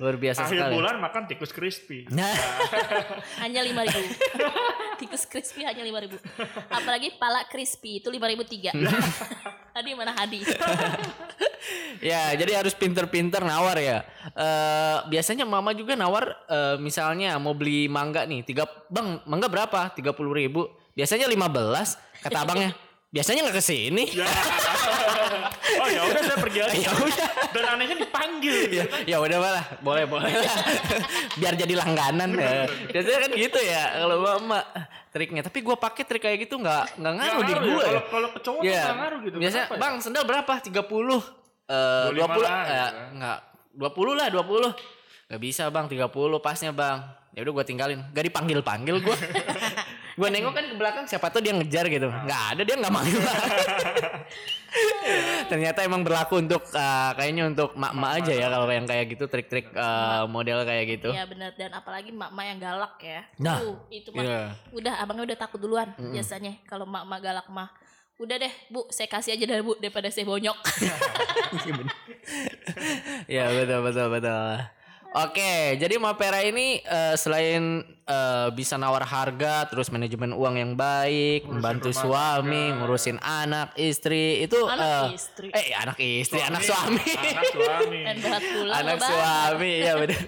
Luar 0.00 0.18
biasa 0.18 0.48
Akhir 0.50 0.58
sekali. 0.66 0.74
bulan 0.74 0.96
makan 0.98 1.22
tikus 1.30 1.52
crispy. 1.54 2.08
Nah, 2.16 2.34
hanya 3.38 3.62
lima 3.62 3.86
ribu 3.86 4.02
tikus 5.02 5.26
crispy 5.26 5.62
hanya 5.62 5.82
lima 5.82 5.98
ribu 5.98 6.14
apalagi 6.70 7.14
pala 7.18 7.42
crispy 7.46 7.98
itu 7.98 8.06
lima 8.06 8.26
ribu 8.26 8.42
tiga 8.42 8.70
tadi 9.74 9.90
mana 9.94 10.10
hadi 10.14 10.42
ya 12.02 12.34
jadi 12.34 12.64
harus 12.64 12.74
pinter-pinter 12.74 13.42
nawar 13.42 13.76
ya. 13.78 14.02
Eh 14.34 14.98
biasanya 15.08 15.46
mama 15.46 15.70
juga 15.72 15.94
nawar 15.94 16.34
eh, 16.46 16.76
misalnya 16.78 17.38
mau 17.38 17.52
beli 17.54 17.86
mangga 17.86 18.24
nih, 18.26 18.42
tiga 18.42 18.64
bang 18.90 19.22
mangga 19.28 19.46
berapa? 19.46 19.92
Tiga 19.94 20.10
puluh 20.12 20.34
ribu. 20.34 20.66
Biasanya 20.92 21.24
15 21.24 22.20
kata 22.20 22.38
abangnya. 22.44 22.76
Biasanya 23.12 23.48
nggak 23.48 23.56
ke 23.60 23.64
sini. 23.64 24.04
Ya. 24.12 24.24
oh 25.80 25.88
ya 25.88 26.00
udah 26.04 26.20
saya 26.20 26.38
pergi 26.40 26.60
aja. 26.64 26.76
Ya 26.84 26.92
udah. 26.92 27.28
Dan 27.52 27.64
anehnya 27.76 27.96
dipanggil. 28.00 28.56
ya, 28.72 28.84
ya 29.04 29.16
udah 29.20 29.38
malah 29.40 29.64
boleh 29.84 30.04
boleh 30.08 30.32
lah 30.32 30.56
biar 31.40 31.54
jadi 31.54 31.74
langganan 31.78 32.34
ya. 32.34 32.66
biasanya 32.90 33.18
kan 33.22 33.30
gitu 33.38 33.58
ya 33.62 33.82
kalau 34.02 34.16
emak 34.40 34.64
triknya 35.12 35.42
tapi 35.46 35.58
gua 35.62 35.76
pakai 35.78 36.02
trik 36.08 36.22
kayak 36.24 36.48
gitu 36.48 36.58
nggak 36.58 36.98
nggak 36.98 37.14
ngaruh 37.20 37.42
di 37.44 37.52
ngaruh 37.54 37.68
ya, 37.70 37.76
ya, 37.76 37.84
Kalau 37.86 38.02
kalau 38.10 38.28
cowok 38.42 38.60
nggak 38.66 38.96
ngaruh 38.98 39.18
gitu. 39.28 39.36
biasanya 39.38 39.66
ya? 39.70 39.78
bang 39.78 39.94
sendal 40.02 40.24
berapa 40.26 40.52
30 40.58 40.72
eh 41.72 42.06
20 42.12 42.20
25 42.20 42.44
lah, 42.44 42.52
eh, 42.60 42.76
gitu. 42.76 43.00
nggak 43.16 43.38
20 43.72 44.12
lah 44.20 44.26
20 44.28 45.28
nggak 45.32 45.40
bisa 45.40 45.62
bang 45.72 45.86
30 45.88 46.12
pasnya 46.38 46.70
bang. 46.70 47.00
Ya 47.32 47.40
udah 47.40 47.52
gua 47.56 47.64
tinggalin. 47.64 48.04
Gak 48.12 48.28
dipanggil 48.28 48.60
panggil 48.60 49.00
gua. 49.00 49.16
Gua 50.12 50.28
nengok 50.28 50.52
kan 50.52 50.64
ke 50.68 50.76
belakang 50.76 51.04
siapa 51.08 51.32
tuh 51.32 51.40
dia 51.40 51.56
ngejar 51.56 51.88
gitu. 51.88 52.04
Nggak 52.04 52.42
ada 52.52 52.62
dia 52.68 52.76
nggak 52.76 52.92
manggil. 52.92 53.16
Ternyata 55.48 55.80
emang 55.84 56.04
berlaku 56.04 56.44
untuk 56.44 56.60
eh, 56.68 57.10
kayaknya 57.16 57.48
untuk 57.48 57.72
mak-mak 57.72 58.20
aja 58.20 58.32
ya 58.36 58.46
kalau 58.52 58.68
yang 58.68 58.84
kayak 58.84 59.08
gitu 59.08 59.24
trik-trik 59.24 59.72
eh, 59.72 60.24
model 60.28 60.68
kayak 60.68 60.84
gitu. 61.00 61.16
Iya 61.16 61.24
benar 61.24 61.56
dan 61.56 61.72
apalagi 61.72 62.12
mak-mak 62.12 62.44
yang 62.44 62.58
galak 62.60 62.94
ya. 63.00 63.20
Nah, 63.40 63.56
Tuh, 63.56 63.76
itu 63.88 64.12
mah 64.12 64.20
Iya. 64.20 64.40
udah 64.76 64.94
abangnya 65.00 65.24
udah 65.32 65.38
takut 65.40 65.60
duluan 65.64 65.88
biasanya. 65.96 66.60
Kalau 66.68 66.84
mak-mak 66.84 67.20
galak 67.24 67.48
mah. 67.48 67.72
Udah 68.22 68.38
deh, 68.38 68.54
Bu, 68.70 68.86
saya 68.86 69.10
kasih 69.10 69.34
aja 69.34 69.44
dah, 69.50 69.58
Bu, 69.60 69.74
daripada 69.82 70.06
saya 70.06 70.22
bonyok. 70.22 70.54
Ya 73.26 73.50
betul 73.50 73.82
betul 73.82 74.06
betul. 74.14 74.54
Oke, 75.12 75.76
jadi 75.76 76.00
Mapera 76.00 76.40
ini 76.40 76.80
eh, 76.80 77.14
selain 77.20 77.84
eh, 77.84 78.48
bisa 78.56 78.80
nawar 78.80 79.04
harga, 79.04 79.68
terus 79.68 79.92
manajemen 79.92 80.32
uang 80.32 80.56
yang 80.56 80.72
baik, 80.72 81.44
membantu 81.44 81.92
suami, 81.92 82.72
ngurusin 82.72 83.20
anak, 83.20 83.76
istri, 83.76 84.40
itu 84.40 84.56
Anak 84.64 85.12
eh, 85.12 85.18
istri. 85.18 85.48
eh 85.52 85.76
anak 85.76 85.98
istri, 86.00 86.40
anak 86.40 86.64
suami. 86.64 87.04
Anak 87.04 87.44
suami. 87.52 88.00
Dan 88.08 88.16
berat 88.24 88.40
pulang 88.40 88.76
anak 88.80 88.98
suami, 89.04 89.72
ya 89.84 89.92
benar. 90.00 90.20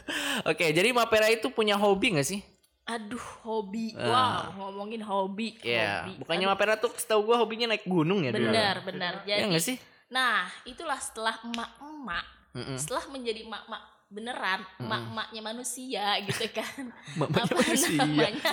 Oke, 0.50 0.66
jadi 0.74 0.88
Mapera 0.90 1.30
itu 1.30 1.46
punya 1.54 1.78
hobi 1.78 2.18
gak 2.18 2.26
sih? 2.26 2.42
Aduh, 2.82 3.22
hobi. 3.46 3.94
Wow, 3.94 4.58
ngomongin 4.58 5.02
hobi. 5.06 5.54
Iya, 5.62 6.02
hobi. 6.02 6.18
bukannya 6.18 6.46
Mapera 6.50 6.74
tuh 6.74 6.90
setahu 6.98 7.30
gua 7.30 7.38
hobinya 7.38 7.70
naik 7.70 7.86
gunung 7.86 8.26
ya 8.26 8.34
dulu. 8.34 8.50
Benar, 8.50 8.76
benar. 8.82 9.12
Jadi, 9.22 9.38
Ya 9.38 9.46
nggak 9.46 9.62
sih? 9.62 9.76
Nah, 10.10 10.50
itulah 10.66 10.98
setelah 10.98 11.38
emak-emak, 11.46 12.26
Mm-mm. 12.52 12.76
setelah 12.76 13.06
menjadi 13.08 13.46
emak-emak 13.46 13.82
beneran, 14.12 14.60
emak-emaknya 14.76 15.40
manusia 15.40 16.04
gitu 16.28 16.44
kan. 16.52 16.92
Apa 17.16 17.48
manusia. 17.56 17.96
namanya? 17.96 18.52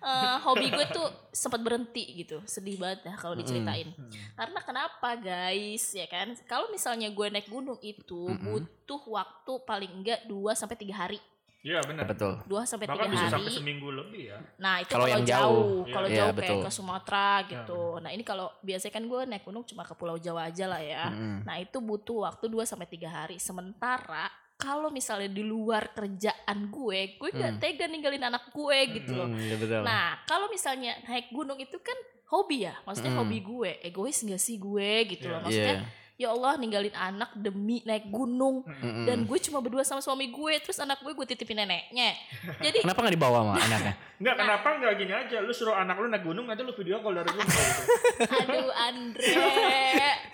eh, 0.00 0.36
hobi 0.40 0.72
gue 0.72 0.86
tuh 0.88 1.08
sempat 1.28 1.60
berhenti 1.60 2.24
gitu. 2.24 2.40
Sedih 2.48 2.80
banget 2.80 3.04
dah 3.04 3.16
kalau 3.20 3.36
diceritain. 3.36 3.92
Karena 4.32 4.60
kenapa 4.64 5.12
guys, 5.20 5.92
ya 5.92 6.08
kan? 6.08 6.32
Kalau 6.48 6.72
misalnya 6.72 7.12
gue 7.12 7.26
naik 7.28 7.52
gunung 7.52 7.76
itu 7.84 8.32
butuh 8.32 9.02
waktu 9.12 9.52
paling 9.68 9.92
enggak 9.92 10.24
2 10.24 10.56
sampai 10.56 10.78
3 10.80 10.94
hari. 10.96 11.20
Iya 11.58 11.82
benar. 11.82 12.06
Betul. 12.06 12.38
2 12.44 12.62
sampai 12.62 12.86
3 12.86 12.92
Bahkan 12.94 13.08
bisa 13.10 13.26
sampai 13.28 13.44
hari. 13.44 13.58
seminggu 13.58 13.88
lebih 13.90 14.22
ya. 14.30 14.38
Nah 14.56 14.78
itu 14.78 14.88
Kalau 14.88 15.04
kalau 15.04 15.06
yang 15.10 15.24
jauh, 15.24 15.42
jauh. 15.42 15.84
kalau 15.88 16.08
Iya, 16.08 16.16
jauh 16.16 16.32
betul. 16.32 16.46
kayak 16.54 16.64
ke 16.64 16.70
Sumatera 16.70 17.30
gitu. 17.44 17.82
Nah 17.98 18.10
ini 18.10 18.22
kalau 18.22 18.46
biasanya 18.60 18.92
kan 18.92 19.04
gue 19.04 19.20
naik 19.26 19.42
gunung 19.42 19.64
cuma 19.64 19.82
ke 19.82 19.92
Pulau 19.92 20.16
Jawa 20.16 20.46
aja 20.46 20.64
lah 20.64 20.78
ya. 20.78 21.10
Mm-mm. 21.10 21.42
Nah 21.42 21.56
itu 21.56 21.78
butuh 21.78 22.18
waktu 22.24 22.46
2 22.46 22.62
sampai 22.62 22.86
tiga 22.86 23.10
hari. 23.10 23.36
Sementara 23.38 24.26
kalau 24.54 24.88
misalnya 24.88 25.28
di 25.28 25.42
luar 25.42 25.90
kerjaan 25.92 26.58
gue, 26.68 27.14
gue 27.16 27.30
gak 27.32 27.58
tega 27.58 27.86
ninggalin 27.86 28.22
anak 28.24 28.50
gue 28.50 28.78
gitu 28.92 29.14
loh. 29.14 29.26
Hmm, 29.26 29.38
ya 29.40 29.54
betul. 29.54 29.82
Nah 29.82 30.18
kalau 30.24 30.46
misalnya 30.48 30.98
naik 31.04 31.30
gunung 31.30 31.56
itu 31.56 31.78
kan 31.78 31.94
hobi 32.28 32.66
ya, 32.66 32.74
maksudnya 32.82 33.12
Mm. 33.12 33.18
hobi 33.18 33.38
gue. 33.40 33.70
Egois 33.82 34.18
gak 34.20 34.36
sih 34.36 34.58
gue 34.58 34.90
gitu 35.08 35.26
loh. 35.26 35.38
Iya. 35.40 35.44
Maksudnya 35.44 35.74
Iya. 35.76 35.86
Ya 36.18 36.28
Allah 36.28 36.58
ninggalin 36.58 36.90
anak 36.90 37.30
demi 37.32 37.78
naik 37.80 38.10
gunung. 38.10 38.66
Mm-mm. 38.66 39.06
Dan 39.06 39.22
gue 39.22 39.38
cuma 39.40 39.58
berdua 39.58 39.80
sama 39.80 39.98
suami 39.98 40.26
gue, 40.26 40.58
terus 40.58 40.76
anak 40.76 40.98
gue 40.98 41.14
gue 41.14 41.22
titipin 41.24 41.54
neneknya. 41.56 42.10
Jadi 42.60 42.82
Kenapa 42.82 43.00
nggak 43.00 43.14
dibawa 43.14 43.38
sama 43.40 43.52
anaknya? 43.56 43.94
Enggak, 44.18 44.34
kenapa 44.36 44.66
enggak 44.74 44.92
gini 44.98 45.12
aja. 45.14 45.36
Lu 45.38 45.52
suruh 45.52 45.72
anak 45.72 45.94
lu 45.96 46.06
naik 46.06 46.20
gunung, 46.20 46.44
nanti 46.44 46.60
lu 46.60 46.74
video 46.74 46.98
call 46.98 47.14
dari 47.14 47.30
gunung 47.30 47.46
gitu. 47.46 47.82
aduh 48.26 48.68
Andre. 48.74 49.46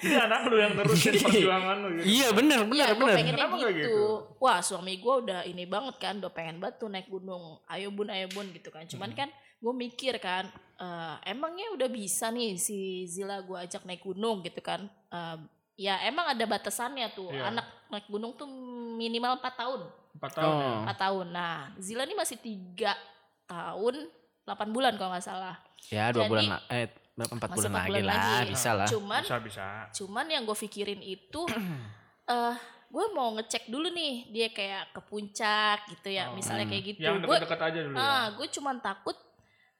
Jadi 0.00 0.16
anak 0.16 0.40
lu 0.48 0.56
yang 0.56 0.72
nerusin 0.72 1.12
perjuangan 1.14 1.76
lu 1.78 1.88
gitu. 1.94 2.04
iya 2.06 2.28
benar 2.30 2.58
benar 2.64 2.72
Iya, 2.74 2.86
gue 2.88 2.98
benar. 2.98 3.14
pengennya 3.14 3.34
Kenapa 3.36 3.52
gitu. 3.52 3.60
nggak 3.60 3.74
gitu? 3.76 4.04
Wah, 4.38 4.58
suami 4.60 4.92
gue 4.96 5.14
udah 5.20 5.40
ini 5.44 5.64
banget 5.64 5.96
kan, 5.98 6.14
udah 6.16 6.32
pengen 6.32 6.56
banget 6.58 6.76
tuh 6.78 6.88
naik 6.88 7.06
gunung. 7.06 7.60
Ayo 7.66 7.88
bun, 7.88 8.08
ayo 8.08 8.24
bun 8.30 8.48
gitu 8.50 8.68
kan. 8.68 8.84
Cuman 8.84 9.12
Hmm. 9.12 9.18
kan 9.18 9.28
gue 9.60 9.74
mikir 9.74 10.16
kan, 10.16 10.48
eh, 10.76 11.14
emangnya 11.26 11.72
udah 11.72 11.88
bisa 11.88 12.28
nih 12.28 12.56
si 12.56 12.76
Zila 13.04 13.40
gue 13.40 13.56
ajak 13.58 13.84
naik 13.84 14.00
gunung 14.00 14.40
gitu 14.40 14.60
kan. 14.60 14.80
Eh, 15.10 15.36
ya 15.74 15.98
emang 16.02 16.26
ada 16.28 16.44
batasannya 16.44 17.06
tuh. 17.10 17.28
Iya. 17.28 17.50
Anak 17.50 17.66
naik 17.88 18.06
gunung 18.06 18.34
tuh 18.34 18.46
minimal 18.94 19.36
4 19.36 19.54
tahun. 19.54 19.80
Empat 20.14 20.32
tahun 20.32 20.54
ya. 20.54 20.66
Oh. 20.66 20.80
4 20.86 20.94
tahun. 20.96 21.26
Nah, 21.28 21.56
Zila 21.76 22.02
nih 22.02 22.14
masih 22.14 22.38
tiga 22.38 22.94
tahun 23.44 24.06
8 24.42 24.70
bulan 24.70 24.94
kalau 24.94 25.10
nggak 25.10 25.24
salah. 25.24 25.56
Ya 25.86 26.08
dua 26.10 26.24
Jadi- 26.24 26.30
bulan 26.30 26.44
la- 26.50 26.64
eh 26.70 26.86
berapa 27.14 27.32
empat 27.32 27.48
Masih 27.48 27.58
bulan 27.60 27.70
empat 27.70 27.84
lagi 27.84 27.94
bulan 27.94 28.06
lah 28.10 28.24
lagi. 28.34 28.50
bisa 28.50 28.70
lah. 28.72 28.88
Cuman 28.88 29.22
Bisa 29.22 29.38
bisa. 29.38 29.64
Cuman 29.92 30.26
yang 30.26 30.42
gue 30.42 30.56
pikirin 30.58 31.00
itu 31.00 31.42
eh 32.26 32.54
gue 32.86 33.04
mau 33.10 33.34
ngecek 33.34 33.66
dulu 33.66 33.90
nih 33.90 34.30
dia 34.30 34.48
kayak 34.48 34.90
ke 34.90 35.00
puncak 35.02 35.78
gitu 35.90 36.08
ya, 36.08 36.30
Oh. 36.30 36.34
misalnya 36.34 36.62
kayak 36.64 36.84
gitu. 36.84 36.98
Yang 37.00 37.16
Gue 37.20 37.36
dekat-dekat 37.36 37.60
aja 37.64 37.78
dulu 37.82 37.94
ya. 37.94 38.00
ah, 38.00 38.26
gue 38.30 38.46
cuman 38.48 38.76
takut 38.78 39.16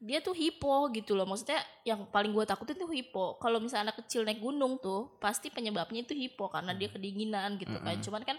dia 0.05 0.21
tuh 0.21 0.37
hipo 0.37 0.93
gitu 0.93 1.17
loh. 1.17 1.25
Maksudnya 1.25 1.65
yang 1.89 2.05
paling 2.13 2.37
gue 2.37 2.45
takutin 2.45 2.77
tuh 2.77 2.93
hipo. 2.93 3.41
Kalau 3.41 3.57
misalnya 3.57 3.91
anak 3.91 4.05
kecil 4.05 4.21
naik 4.29 4.45
gunung 4.45 4.77
tuh, 4.77 5.17
pasti 5.17 5.49
penyebabnya 5.49 6.05
itu 6.05 6.13
hipo 6.13 6.53
karena 6.53 6.77
dia 6.77 6.93
kedinginan 6.93 7.57
gitu 7.57 7.81
kan. 7.81 7.97
Cuman 8.05 8.23
kan 8.29 8.37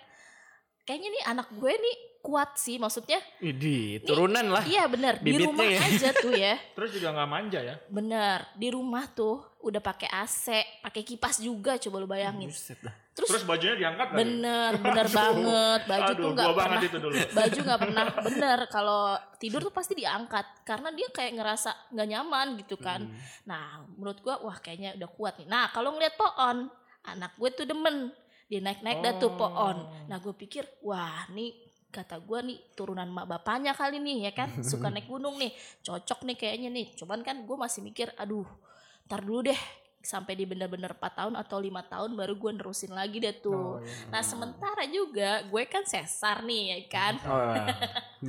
kayaknya 0.86 1.10
nih 1.10 1.24
anak 1.26 1.50
gue 1.58 1.74
nih 1.74 1.96
kuat 2.22 2.58
sih 2.58 2.78
maksudnya. 2.78 3.18
Idi, 3.42 4.02
turunan 4.06 4.46
lah. 4.50 4.62
Iya 4.66 4.86
bener 4.86 5.22
di 5.22 5.34
Bibitnya 5.34 5.50
rumah 5.50 5.66
ya. 5.66 5.80
aja 5.82 6.10
tuh 6.14 6.34
ya. 6.34 6.54
Terus 6.78 6.90
juga 6.94 7.08
nggak 7.18 7.30
manja 7.30 7.60
ya. 7.62 7.76
Bener 7.90 8.46
di 8.54 8.68
rumah 8.70 9.10
tuh 9.10 9.42
udah 9.66 9.82
pakai 9.82 10.06
AC, 10.08 10.46
pakai 10.80 11.02
kipas 11.02 11.42
juga 11.42 11.74
coba 11.76 11.96
lu 11.98 12.06
bayangin. 12.06 12.54
Terus 13.16 13.32
Terus 13.32 13.44
bajunya 13.44 13.76
diangkat 13.76 14.08
lagi. 14.12 14.20
Bener, 14.22 14.72
bener 14.78 15.08
banget. 15.10 15.80
Baju 15.88 16.12
Aduh, 16.12 16.22
tuh 16.22 16.34
banget 16.36 16.56
pernah. 16.62 16.82
itu 16.84 16.98
dulu. 17.00 17.16
Baju 17.32 17.60
nggak 17.64 17.80
pernah 17.82 18.04
bener. 18.28 18.60
Kalau 18.68 19.02
tidur 19.36 19.62
tuh 19.64 19.74
pasti 19.74 19.94
diangkat 19.96 20.46
karena 20.62 20.94
dia 20.94 21.08
kayak 21.10 21.34
ngerasa 21.34 21.72
nggak 21.90 22.08
nyaman 22.08 22.48
gitu 22.60 22.76
kan. 22.78 23.02
Hmm. 23.08 23.16
Nah, 23.48 23.66
menurut 23.90 24.20
gua 24.22 24.38
wah 24.40 24.58
kayaknya 24.60 24.94
udah 24.94 25.10
kuat 25.10 25.34
nih. 25.40 25.48
Nah, 25.48 25.72
kalau 25.72 25.96
ngeliat 25.96 26.14
pohon, 26.14 26.68
anak 27.04 27.34
gue 27.36 27.50
tuh 27.52 27.66
demen. 27.66 28.12
Dia 28.46 28.62
naik-naik 28.62 29.02
dah 29.02 29.14
tuh 29.18 29.32
Oh. 29.32 29.38
pohon. 29.40 29.78
Nah, 30.06 30.18
gue 30.20 30.36
pikir 30.36 30.62
wah 30.82 31.26
nih 31.32 31.56
kata 31.88 32.20
gua 32.20 32.44
nih 32.44 32.60
turunan 32.76 33.08
mak 33.08 33.24
bapaknya 33.26 33.72
kali 33.72 33.98
nih 33.98 34.28
ya 34.28 34.32
kan 34.36 34.52
suka 34.70 34.92
naik 34.92 35.08
gunung 35.08 35.40
nih 35.40 35.56
cocok 35.80 36.28
nih 36.28 36.36
kayaknya 36.36 36.68
nih 36.70 36.92
cuman 36.92 37.24
kan 37.24 37.40
gue 37.42 37.56
masih 37.56 37.80
mikir 37.80 38.12
aduh 38.20 38.44
ntar 39.06 39.22
dulu 39.22 39.46
deh 39.46 39.62
sampai 40.06 40.38
di 40.38 40.46
bener-bener 40.46 40.94
4 40.94 41.18
tahun 41.18 41.34
atau 41.34 41.58
lima 41.58 41.82
tahun 41.82 42.14
baru 42.14 42.38
gue 42.38 42.52
nerusin 42.62 42.94
lagi 42.94 43.18
deh 43.18 43.34
tuh 43.42 43.78
Oh, 43.78 43.82
iya. 43.82 44.14
Nah 44.14 44.22
sementara 44.22 44.86
juga 44.86 45.42
gue 45.50 45.64
kan 45.66 45.82
sesar 45.82 46.46
nih 46.46 46.64
ya 46.70 46.80
kan. 46.94 47.14
Oh, 47.26 47.58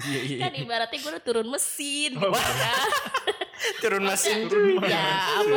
iya, 0.09 0.21
iya. 0.25 0.41
Kan 0.49 0.53
ibaratnya 0.57 0.97
gue 0.97 1.11
udah 1.13 1.25
turun 1.25 1.49
mesin 1.53 2.17
gitu 2.17 2.33
kan. 2.33 2.89
Turun 3.83 4.03
mesin. 4.07 4.47
ya 4.87 5.05
apa. 5.43 5.57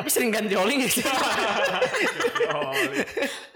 Tapi 0.00 0.08
sering 0.08 0.30
ganti 0.32 0.54
oli? 0.56 0.84
Oh, 2.52 2.72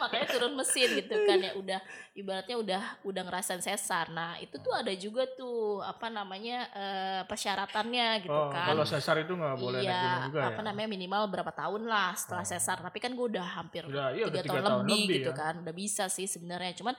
Makanya 0.01 0.27
turun 0.31 0.53
mesin 0.57 0.89
gitu 0.97 1.15
kan 1.27 1.39
ya 1.41 1.53
udah 1.59 1.81
ibaratnya 2.17 2.57
udah 2.57 2.83
udah 3.05 3.23
ngerasain 3.27 3.61
sesar. 3.61 4.09
Nah 4.13 4.39
itu 4.41 4.57
tuh 4.61 4.73
ada 4.73 4.93
juga 4.97 5.29
tuh 5.37 5.83
apa 5.85 6.09
namanya 6.09 6.69
eh, 6.73 7.23
persyaratannya 7.29 8.25
gitu 8.25 8.33
oh, 8.33 8.49
kan. 8.49 8.73
kalau 8.73 8.85
sesar 8.89 9.21
itu 9.21 9.37
nggak 9.37 9.57
boleh 9.61 9.81
naik 9.85 9.91
iya, 9.91 10.01
gunung 10.01 10.25
juga 10.33 10.41
apa 10.49 10.61
ya. 10.61 10.67
namanya 10.73 10.89
minimal 10.89 11.23
berapa 11.29 11.53
tahun 11.53 11.83
lah 11.85 12.11
setelah 12.17 12.45
sesar. 12.47 12.77
Tapi 12.81 12.99
kan 13.03 13.13
gue 13.13 13.27
udah 13.37 13.47
hampir 13.61 13.83
Udah, 13.85 14.13
iya, 14.17 14.27
tiga 14.29 14.33
udah 14.33 14.43
tahun, 14.43 14.47
tiga 14.47 14.61
tahun 14.63 14.81
lebih, 14.81 14.95
lebih 14.97 15.17
gitu 15.21 15.33
ya. 15.33 15.37
kan. 15.37 15.55
Udah 15.61 15.75
bisa 15.75 16.05
sih 16.09 16.27
sebenarnya. 16.29 16.73
Cuman 16.79 16.95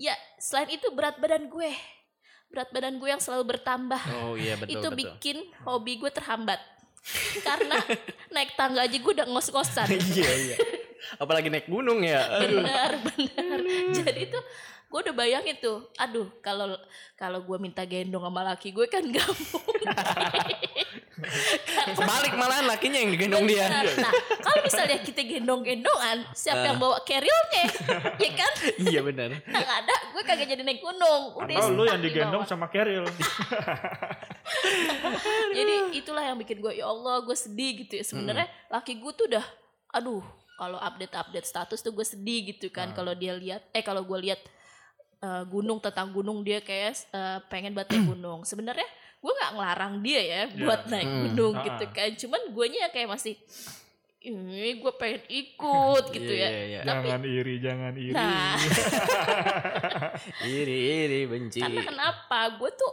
ya 0.00 0.14
selain 0.40 0.74
itu 0.74 0.86
berat 0.90 1.16
badan 1.20 1.46
gue, 1.46 1.70
berat 2.54 2.70
badan 2.70 3.02
gue 3.02 3.08
yang 3.10 3.18
selalu 3.18 3.58
bertambah. 3.58 4.02
Oh 4.22 4.38
iya 4.38 4.54
betul 4.54 4.78
itu 4.78 4.88
betul. 4.88 4.98
bikin 5.02 5.36
hobi 5.66 5.98
gue 5.98 6.10
terhambat. 6.14 6.62
Karena 7.42 7.76
naik 8.30 8.54
tangga 8.54 8.86
aja 8.86 8.96
gue 8.96 9.12
udah 9.12 9.26
ngos-ngosan. 9.26 9.90
Iya 10.14 10.32
iya. 10.38 10.56
Apalagi 11.18 11.50
naik 11.50 11.66
gunung 11.66 12.00
ya. 12.00 12.22
Benar 12.40 13.02
benar 13.02 13.58
jadi 13.92 14.30
tuh 14.30 14.44
gue 14.94 15.10
udah 15.10 15.16
bayangin 15.18 15.58
tuh 15.58 15.90
aduh 15.98 16.30
kalau 16.38 16.70
kalau 17.18 17.42
gue 17.42 17.58
minta 17.58 17.82
gendong 17.82 18.22
sama 18.22 18.46
laki 18.46 18.70
gue 18.70 18.86
kan 18.86 19.02
gak 19.02 19.26
mungkin 19.26 19.90
Kebalik 21.94 22.34
malahan 22.34 22.66
lakinya 22.66 22.98
yang 22.98 23.10
digendong 23.14 23.44
dia. 23.46 23.66
Nah 23.70 24.12
kalau 24.42 24.60
misalnya 24.66 24.98
kita 25.00 25.22
gendong-gendongan 25.22 26.26
siapa 26.34 26.64
yang 26.66 26.78
bawa 26.82 26.98
carrier-nya 27.06 27.64
ya 28.18 28.30
kan? 28.34 28.52
Iya 28.82 29.00
benar. 29.06 29.28
yang 29.54 29.70
ada. 29.70 29.94
Gue 30.10 30.22
kagak 30.26 30.48
jadi 30.50 30.62
naik 30.66 30.82
gunung. 30.82 31.38
Udah 31.38 31.54
Atau 31.54 31.74
lu 31.74 31.84
yang 31.86 32.02
di 32.02 32.10
digendong 32.10 32.44
sama 32.46 32.66
Keril. 32.70 33.06
jadi 35.56 35.74
itulah 35.94 36.22
yang 36.22 36.36
bikin 36.38 36.58
gue 36.58 36.72
ya 36.82 36.90
Allah 36.90 37.22
gue 37.22 37.36
sedih 37.38 37.86
gitu 37.86 38.02
ya. 38.02 38.04
Sebenarnya 38.04 38.46
laki 38.70 38.98
gue 38.98 39.12
tuh 39.14 39.26
udah 39.30 39.44
aduh 39.94 40.24
kalau 40.58 40.78
update 40.82 41.14
update 41.14 41.46
status 41.46 41.78
tuh 41.82 41.94
gue 41.94 42.06
sedih 42.06 42.54
gitu 42.54 42.70
kan. 42.74 42.90
Ah. 42.90 42.94
kalau 42.94 43.14
dia 43.14 43.34
lihat 43.38 43.62
eh 43.70 43.82
kalau 43.86 44.02
gue 44.02 44.18
lihat 44.18 44.40
eh, 45.22 45.42
gunung 45.46 45.78
tentang 45.78 46.10
gunung 46.10 46.42
dia 46.42 46.58
kayak 46.58 46.98
eh, 47.14 47.38
pengen 47.46 47.70
naik 47.70 48.02
gunung. 48.10 48.42
Sebenarnya 48.42 48.86
gue 49.24 49.32
nggak 49.32 49.52
ngelarang 49.52 49.94
dia 49.98 50.20
ya 50.20 50.42
buat 50.54 50.84
naik 50.84 51.02
Hmm. 51.02 51.20
gunung 51.26 51.54
Ah. 51.54 51.64
gitu 51.64 51.84
kan 51.90 52.10
cuman 52.14 52.40
gue 52.46 52.66
nya 52.68 52.86
kayak 52.88 53.08
masih 53.08 53.34
ini 54.20 54.76
gue 54.76 54.92
pengen 54.94 55.20
ikut 55.26 56.04
gitu 56.10 56.28
Iya, 56.30 56.44
ya 56.44 56.48
iya, 56.50 56.64
iya. 56.66 56.80
Tapi- 56.82 57.04
Jangan 57.06 57.22
iri, 57.26 57.54
jangan 57.58 57.94
iri. 57.94 58.12
nah 58.12 58.56
iri 60.50 60.78
iri 60.98 61.20
benci 61.24 61.60
karena 61.60 61.82
kenapa 61.82 62.38
gue 62.54 62.70
tuh 62.70 62.92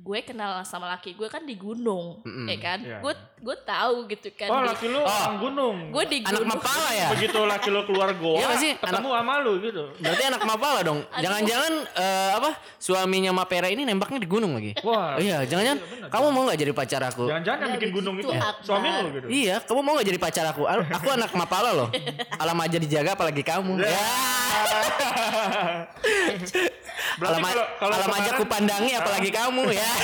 gue 0.00 0.18
kenal 0.22 0.62
sama 0.62 0.86
laki 0.88 1.12
gue 1.12 1.26
kan 1.26 1.40
di 1.40 1.54
gunung 1.54 2.18
Mm-mm. 2.22 2.46
ya 2.46 2.56
kan 2.56 2.78
Iya. 2.80 2.98
gue 2.98 3.12
gue 3.38 3.56
tahu 3.60 3.94
gitu 4.06 4.28
kan 4.32 4.48
Oh, 4.48 4.62
laki 4.62 4.86
lu 4.86 4.98
orang 4.98 5.36
gunung. 5.38 5.76
gue 5.90 6.02
di 6.06 6.16
anak 6.20 6.30
gunung 6.34 6.48
mapala 6.50 6.88
ya 6.90 7.06
Begitu 7.12 7.38
laki 7.38 7.68
lu 7.68 7.80
keluar 7.84 8.08
goa, 8.14 8.34
Iya 8.34 8.44
nggak 8.46 8.58
sih? 8.58 8.72
ketemu 8.76 9.08
sama 9.10 9.32
lu 9.38 9.52
gitu. 9.60 9.82
berarti 9.96 10.22
anak 10.26 10.42
mapala 10.42 10.78
dong 10.80 10.98
jangan-jangan 11.14 11.72
eh, 11.94 12.30
apa 12.32 12.50
suaminya 12.76 13.30
Mapera 13.30 13.66
ini 13.68 13.82
nembaknya 13.82 14.16
di 14.16 14.26
gunung 14.26 14.52
lagi 14.52 14.72
Wah, 14.80 15.16
iya 15.16 15.42
jangan-jangan 15.42 15.78
kamu 16.08 16.26
mau 16.28 16.42
nggak 16.44 16.58
jadi 16.58 16.72
pacar 16.72 17.00
aku 17.04 17.24
jangan-jangan 17.26 17.58
yang 17.60 17.70
Ya, 17.70 17.76
bikin 17.76 17.90
gunung 17.92 18.14
itu 18.16 18.26
begitu, 18.26 18.42
Akbar. 18.42 18.64
suami 18.64 18.88
lu 18.90 19.08
gitu. 19.12 19.26
Iya, 19.28 19.54
kamu 19.60 19.80
mau 19.80 19.92
gak 19.94 20.06
jadi 20.06 20.18
pacar 20.18 20.44
aku? 20.46 20.62
Aku 20.66 21.08
anak 21.08 21.30
mapala 21.32 21.70
loh. 21.72 21.88
Alam 22.42 22.58
aja 22.58 22.76
dijaga 22.76 23.12
apalagi 23.12 23.42
kamu. 23.42 23.78
Ya. 23.78 23.90
Berarti 27.16 27.34
Alam, 27.34 27.48
kalau 27.48 27.64
kalau 27.76 27.94
alam 27.96 28.08
aja 28.08 28.20
kemarin- 28.22 28.38
ku 28.38 28.44
pandangi 28.44 28.92
apalagi 28.94 29.30
kamu 29.30 29.64
ya. 29.72 29.90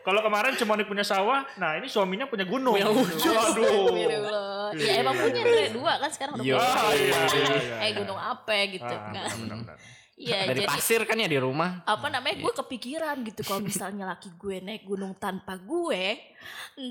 Kalau 0.00 0.24
kemarin 0.24 0.56
cuma 0.56 0.80
punya 0.80 1.04
sawah, 1.04 1.44
nah 1.54 1.76
ini 1.76 1.84
suaminya 1.84 2.24
punya 2.24 2.48
gunung. 2.48 2.72
Punya 2.72 2.88
gunung. 2.88 3.20
Astagfirullah. 3.20 4.72
ya 4.72 4.92
emang 4.98 5.12
punya 5.12 5.42
dari 5.44 5.68
dua 5.70 5.92
kan 5.98 6.08
sekarang 6.08 6.32
udah 6.34 6.42
Iya. 6.42 6.56
punya. 6.56 6.72
Ah, 6.72 6.90
iya, 6.90 7.18
iya, 7.28 7.52
iya. 7.52 7.76
eh 7.84 7.90
gunung 7.94 8.16
apa 8.16 8.52
gitu 8.66 8.80
Ah, 8.86 9.12
kan 9.12 9.28
benar-benar. 9.36 9.76
Iya 10.20 10.44
Dari 10.44 10.60
jadi 10.60 10.68
pasir 10.68 11.00
kan 11.08 11.16
ya 11.16 11.24
di 11.24 11.40
rumah. 11.40 11.80
apa 11.82 12.06
namanya 12.12 12.36
gue 12.38 12.52
kepikiran 12.52 13.24
gitu 13.24 13.40
kalau 13.40 13.64
misalnya 13.70 14.04
laki 14.04 14.28
gue 14.36 14.60
naik 14.60 14.84
gunung 14.84 15.16
tanpa 15.16 15.56
gue 15.56 16.20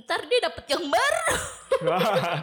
ntar 0.02 0.26
dia 0.26 0.50
dapet 0.50 0.66
yang 0.68 0.90
baru 0.90 1.30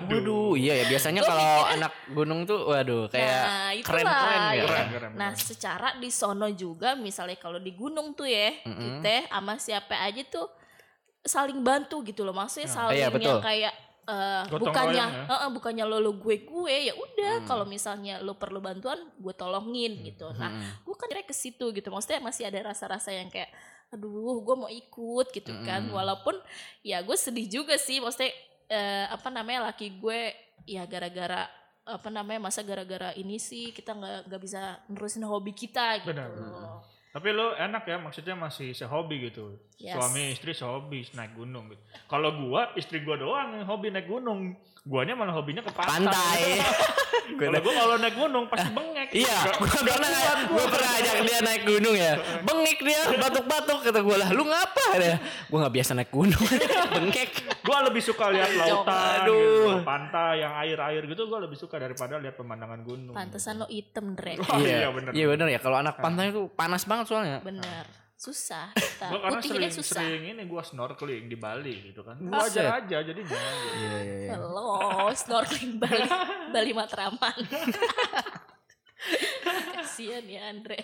Waduh, 0.08 0.54
iya 0.56 0.80
ya 0.80 0.84
biasanya 0.88 1.20
kalau 1.20 1.50
anak 1.68 1.92
gunung 2.10 2.46
tuh 2.46 2.66
waduh 2.66 3.10
kayak 3.10 3.26
nah 3.26 3.70
itulah 3.74 4.00
keren-keren 4.00 4.38
ya. 4.38 4.46
ya 4.46 4.64
kan? 4.64 4.66
Keren, 4.66 4.86
keren, 4.94 5.10
nah 5.14 5.30
keren. 5.34 5.42
secara 5.44 5.88
di 5.98 6.08
sono 6.08 6.48
juga 6.50 6.94
misalnya 6.94 7.36
kalau 7.36 7.58
di 7.58 7.74
gunung 7.74 8.14
tuh 8.14 8.26
ya 8.26 8.54
Mm-mm. 8.64 9.02
kita 9.02 9.28
sama 9.28 9.54
siapa 9.58 9.94
aja 10.02 10.22
tuh 10.24 10.46
saling 11.20 11.58
bantu 11.60 12.00
gitu 12.02 12.22
loh 12.22 12.32
maksudnya 12.32 12.70
Nah, 12.70 12.76
saling 12.86 12.98
iya, 12.98 13.08
betul. 13.10 13.26
yang 13.28 13.42
kayak 13.42 13.74
eh, 14.06 14.42
Gotong 14.46 14.70
bukannya 14.70 15.04
ya. 15.04 15.26
eh, 15.26 15.50
bukannya 15.50 15.84
lo 15.84 15.98
lo 15.98 16.14
gue 16.14 16.36
gue 16.40 16.76
ya 16.84 16.94
udah 16.94 17.34
Hmm. 17.36 17.46
kalau 17.46 17.64
misalnya 17.64 18.18
lo 18.18 18.34
perlu 18.34 18.58
bantuan 18.58 18.98
gue 19.12 19.34
tolongin 19.34 19.98
gitu 20.00 20.30
nah 20.32 20.48
Mm-mm. 20.48 20.82
gue 20.82 20.94
kan 20.94 21.06
direct 21.06 21.26
ke 21.26 21.36
situ 21.36 21.70
gitu 21.70 21.88
maksudnya 21.88 22.20
masih 22.20 22.46
ada 22.46 22.62
rasa-rasa 22.64 23.10
yang 23.10 23.26
kayak 23.26 23.50
aduh 23.88 24.40
gue 24.40 24.54
mau 24.56 24.66
ikut 24.68 25.26
gitu 25.30 25.52
kan 25.60 25.82
Mm-mm. 25.82 25.94
walaupun 25.94 26.34
ya 26.80 27.02
gue 27.02 27.14
sedih 27.14 27.46
juga 27.46 27.74
sih 27.76 27.98
maksudnya 27.98 28.30
eh, 28.66 29.06
apa 29.06 29.26
namanya 29.28 29.70
laki 29.70 29.96
gue 29.96 30.30
ya 30.64 30.82
gara-gara 30.84 31.46
apa 31.82 32.08
namanya 32.08 32.42
masa 32.42 32.62
gara-gara 32.62 33.14
ini 33.14 33.38
sih 33.38 33.70
kita 33.70 33.90
nggak 33.92 34.26
nggak 34.26 34.40
bisa 34.40 34.60
nerusin 34.86 35.22
hobi 35.22 35.50
kita 35.50 36.02
gitu 36.02 36.10
Benar, 36.10 36.30
Tapi 37.16 37.32
lu 37.32 37.56
enak 37.56 37.88
ya, 37.88 37.96
maksudnya 37.96 38.36
masih 38.36 38.76
sehobi 38.76 39.32
gitu. 39.32 39.56
Yes. 39.80 39.96
Suami 39.96 40.36
istri 40.36 40.52
sehobi 40.52 41.00
naik 41.16 41.32
gunung 41.32 41.72
gitu. 41.72 41.80
Kalau 42.12 42.28
gua, 42.44 42.76
istri 42.76 43.00
gua 43.00 43.16
doang 43.16 43.56
yang 43.56 43.64
hobi 43.64 43.88
naik 43.88 44.04
gunung. 44.04 44.52
Guanya 44.86 45.18
malah 45.18 45.34
hobinya 45.34 45.66
ke 45.66 45.72
pantai. 45.74 45.90
Pantai. 45.98 46.40
Kalau 47.26 47.58
gua 47.58 47.74
kalau 47.74 47.94
naik 47.98 48.14
gunung 48.14 48.44
pasti 48.46 48.70
bengek. 48.70 49.08
Iya, 49.10 49.36
gue 49.58 49.66
pernah 49.66 50.14
gue 50.46 50.66
pernah 50.70 50.90
ajak 50.94 51.16
dia 51.26 51.38
naik 51.42 51.62
gunung 51.66 51.94
ya. 51.98 52.12
Bengik 52.46 52.78
dia, 52.86 53.00
batuk-batuk 53.18 53.82
kata 53.82 53.98
gue 53.98 54.16
lah. 54.16 54.28
Lu 54.30 54.46
ngapa 54.46 54.86
dia? 54.94 55.18
Gue 55.50 55.58
nggak 55.58 55.74
biasa 55.74 55.90
naik 55.98 56.10
gunung. 56.14 56.38
Bengkek. 56.94 57.30
Gua 57.66 57.82
lebih 57.82 57.98
suka 57.98 58.30
lihat 58.30 58.46
lautan, 58.54 59.26
Aduh. 59.26 59.34
gitu, 59.34 59.82
pantai 59.82 60.46
yang 60.46 60.54
air-air 60.54 61.02
gitu. 61.02 61.26
Gua 61.26 61.42
lebih 61.42 61.58
suka 61.58 61.82
daripada 61.82 62.22
lihat 62.22 62.38
pemandangan 62.38 62.80
gunung. 62.86 63.10
pantesan 63.10 63.58
lo 63.58 63.66
item 63.66 64.14
Dre 64.14 64.38
Oh, 64.38 64.62
iya, 64.62 64.94
bener. 64.94 65.10
Iya 65.10 65.26
bener 65.26 65.46
ya. 65.50 65.58
Kalau 65.58 65.82
anak 65.82 65.98
pantai 65.98 66.30
itu 66.30 66.46
panas 66.54 66.86
banget 66.86 67.10
soalnya. 67.10 67.38
bener 67.42 68.05
susah 68.16 68.72
kita 68.74 69.06
Gua 69.06 69.18
karena 69.22 69.40
sering, 69.40 69.70
susah 69.70 70.00
sering 70.00 70.22
ini 70.26 70.42
gua 70.44 70.60
snorkeling 70.60 71.24
di 71.26 71.36
Bali 71.36 71.74
gitu 71.86 72.00
kan. 72.00 72.16
Buset. 72.16 72.64
Wajar 72.64 72.80
aja 72.80 72.96
jadinya. 73.02 73.28
gitu. 73.28 73.76
Iya 73.76 73.98
iya 74.00 74.16
iya. 74.18 74.28
Halo, 74.34 75.10
snorkeling 75.12 75.76
Bali, 75.76 76.08
Bali 76.54 76.70
Matraman. 76.72 77.36
Kasian 79.76 80.24
ya 80.24 80.48
Andre. 80.48 80.76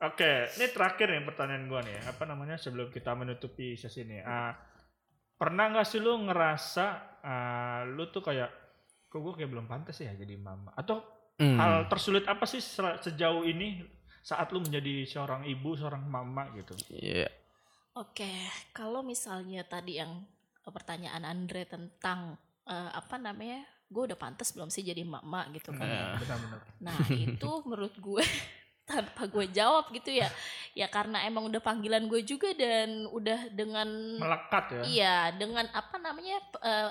Oke, 0.00 0.46
ini 0.50 0.64
terakhir 0.68 1.06
nih 1.10 1.22
pertanyaan 1.24 1.64
gua 1.66 1.80
nih. 1.80 1.96
Apa 2.06 2.22
namanya 2.24 2.56
sebelum 2.56 2.88
kita 2.88 3.12
menutupi 3.12 3.74
sesi 3.74 4.02
ini? 4.02 4.18
Ah, 4.18 4.54
pernah 5.34 5.68
nggak 5.68 5.84
sih 5.84 5.98
lu 5.98 6.16
ngerasa 6.24 6.86
ah, 7.20 7.80
lu 7.84 8.08
tuh 8.08 8.22
kayak 8.22 8.48
kok 9.04 9.18
gue 9.18 9.32
kayak 9.34 9.48
belum 9.48 9.64
pantas 9.64 9.96
ya 9.98 10.12
jadi 10.12 10.36
mama? 10.36 10.72
Atau 10.72 11.02
Hmm. 11.38 11.54
hal 11.54 11.86
tersulit 11.86 12.26
apa 12.26 12.42
sih 12.44 12.58
se- 12.58 12.98
sejauh 12.98 13.46
ini 13.46 13.78
saat 14.28 14.52
lu 14.52 14.60
menjadi 14.60 15.08
seorang 15.08 15.48
ibu, 15.48 15.72
seorang 15.72 16.04
mama 16.04 16.52
gitu? 16.52 16.76
Iya. 16.92 17.32
Oke, 17.96 18.28
kalau 18.76 19.00
misalnya 19.00 19.64
tadi 19.64 19.96
yang 19.96 20.20
eh, 20.68 20.72
pertanyaan 20.72 21.24
Andre 21.24 21.64
tentang 21.64 22.36
eh, 22.68 22.90
apa 22.92 23.16
namanya, 23.16 23.64
gue 23.88 24.02
udah 24.12 24.18
pantas 24.20 24.52
belum 24.52 24.68
sih 24.68 24.84
jadi 24.84 25.00
emak-emak 25.00 25.56
gitu 25.56 25.72
kan? 25.72 25.88
Nah. 25.88 26.20
Benar-benar. 26.20 26.60
Nah 26.84 26.98
itu 27.08 27.50
menurut 27.68 27.96
gue 27.96 28.24
tanpa 28.92 29.24
gue 29.32 29.48
jawab 29.48 29.88
gitu 29.96 30.12
ya, 30.12 30.28
ya 30.76 30.92
karena 30.92 31.24
emang 31.24 31.48
udah 31.48 31.64
panggilan 31.64 32.04
gue 32.04 32.20
juga 32.20 32.52
dan 32.52 33.08
udah 33.08 33.48
dengan 33.48 33.88
Melekat 34.20 34.64
ya. 34.76 34.82
Iya, 34.84 35.16
dengan 35.40 35.64
apa 35.72 35.96
namanya 35.96 36.36
eh, 36.60 36.90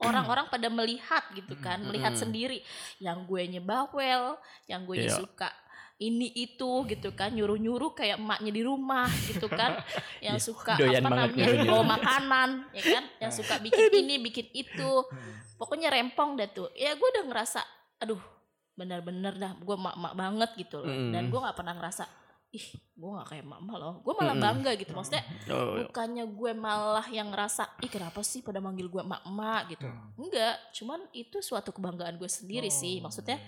orang-orang 0.00 0.48
pada 0.48 0.72
melihat 0.72 1.24
gitu 1.36 1.52
kan, 1.60 1.84
melihat 1.84 2.16
Mm. 2.16 2.20
sendiri 2.20 2.58
yang 2.96 3.28
gue 3.28 3.44
bawel, 3.60 4.40
yang 4.70 4.88
gue 4.88 5.04
Iya. 5.04 5.20
suka 5.20 5.50
ini 5.98 6.30
itu 6.32 6.86
gitu 6.86 7.10
kan, 7.10 7.30
nyuruh-nyuruh 7.30 7.90
kayak 7.90 8.16
emaknya 8.16 8.52
di 8.52 8.62
rumah 8.62 9.10
gitu 9.26 9.46
kan, 9.46 9.74
yang 10.26 10.38
Iya, 10.38 10.46
suka 10.46 10.74
doyan 10.74 11.02
apa 11.02 11.10
namanya 11.26 11.46
bawa 11.64 11.84
makanan, 11.92 12.48
ya 12.70 12.82
kan, 12.88 13.04
yang 13.18 13.32
suka 13.32 13.58
bikin 13.64 13.90
ini, 13.98 14.14
bikin 14.20 14.46
itu, 14.52 14.90
pokoknya 15.54 15.90
rempong 15.90 16.38
dah 16.38 16.46
tuh. 16.46 16.70
Ya 16.72 16.94
gue 16.94 17.02
udah 17.04 17.24
ngerasa, 17.26 17.60
aduh 17.98 18.22
bener-bener 18.72 19.34
dah, 19.34 19.52
gue 19.54 19.74
mak-mak 19.76 20.14
banget 20.14 20.50
gitu 20.56 20.78
loh, 20.78 20.94
dan 21.10 21.26
Mm. 21.26 21.30
gue 21.30 21.40
nggak 21.40 21.56
pernah 21.56 21.74
ngerasa, 21.74 22.06
ih 22.48 22.66
gue 22.94 23.10
nggak 23.10 23.28
kayak 23.28 23.44
mama 23.44 23.74
loh, 23.74 23.94
gue 23.98 24.14
malah 24.14 24.32
Mm-mm. 24.32 24.46
bangga 24.46 24.72
gitu, 24.78 24.94
maksudnya 24.94 25.26
Oh, 25.50 25.82
bukannya 25.82 26.24
gue 26.24 26.50
malah 26.54 27.06
yang 27.10 27.28
ngerasa 27.28 27.74
ih 27.82 27.90
kenapa 27.90 28.22
sih 28.22 28.38
pada 28.38 28.62
manggil 28.62 28.86
gue 28.86 29.02
emak-emak? 29.02 29.62
gitu. 29.68 29.82
Hmm. 29.84 30.14
enggak 30.14 30.54
cuman 30.72 31.10
itu 31.10 31.38
suatu 31.40 31.70
kebanggaan 31.70 32.14
gue 32.14 32.30
sendiri 32.30 32.70
sih 32.70 32.98
Oh, 32.98 33.04
maksudnya 33.04 33.42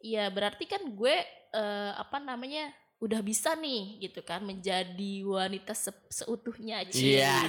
iya, 0.00 0.22
ya 0.22 0.24
berarti 0.28 0.64
kan 0.64 0.82
gue 0.86 1.16
eh, 1.50 1.92
apa 1.92 2.18
namanya 2.18 2.68
udah 2.98 3.20
bisa 3.20 3.54
nih 3.54 3.96
gitu 3.98 4.20
kan 4.20 4.40
menjadi 4.40 5.12
wanita 5.22 5.72
se- 5.72 5.88
seutuhnya 6.10 6.84
Iya, 6.84 7.48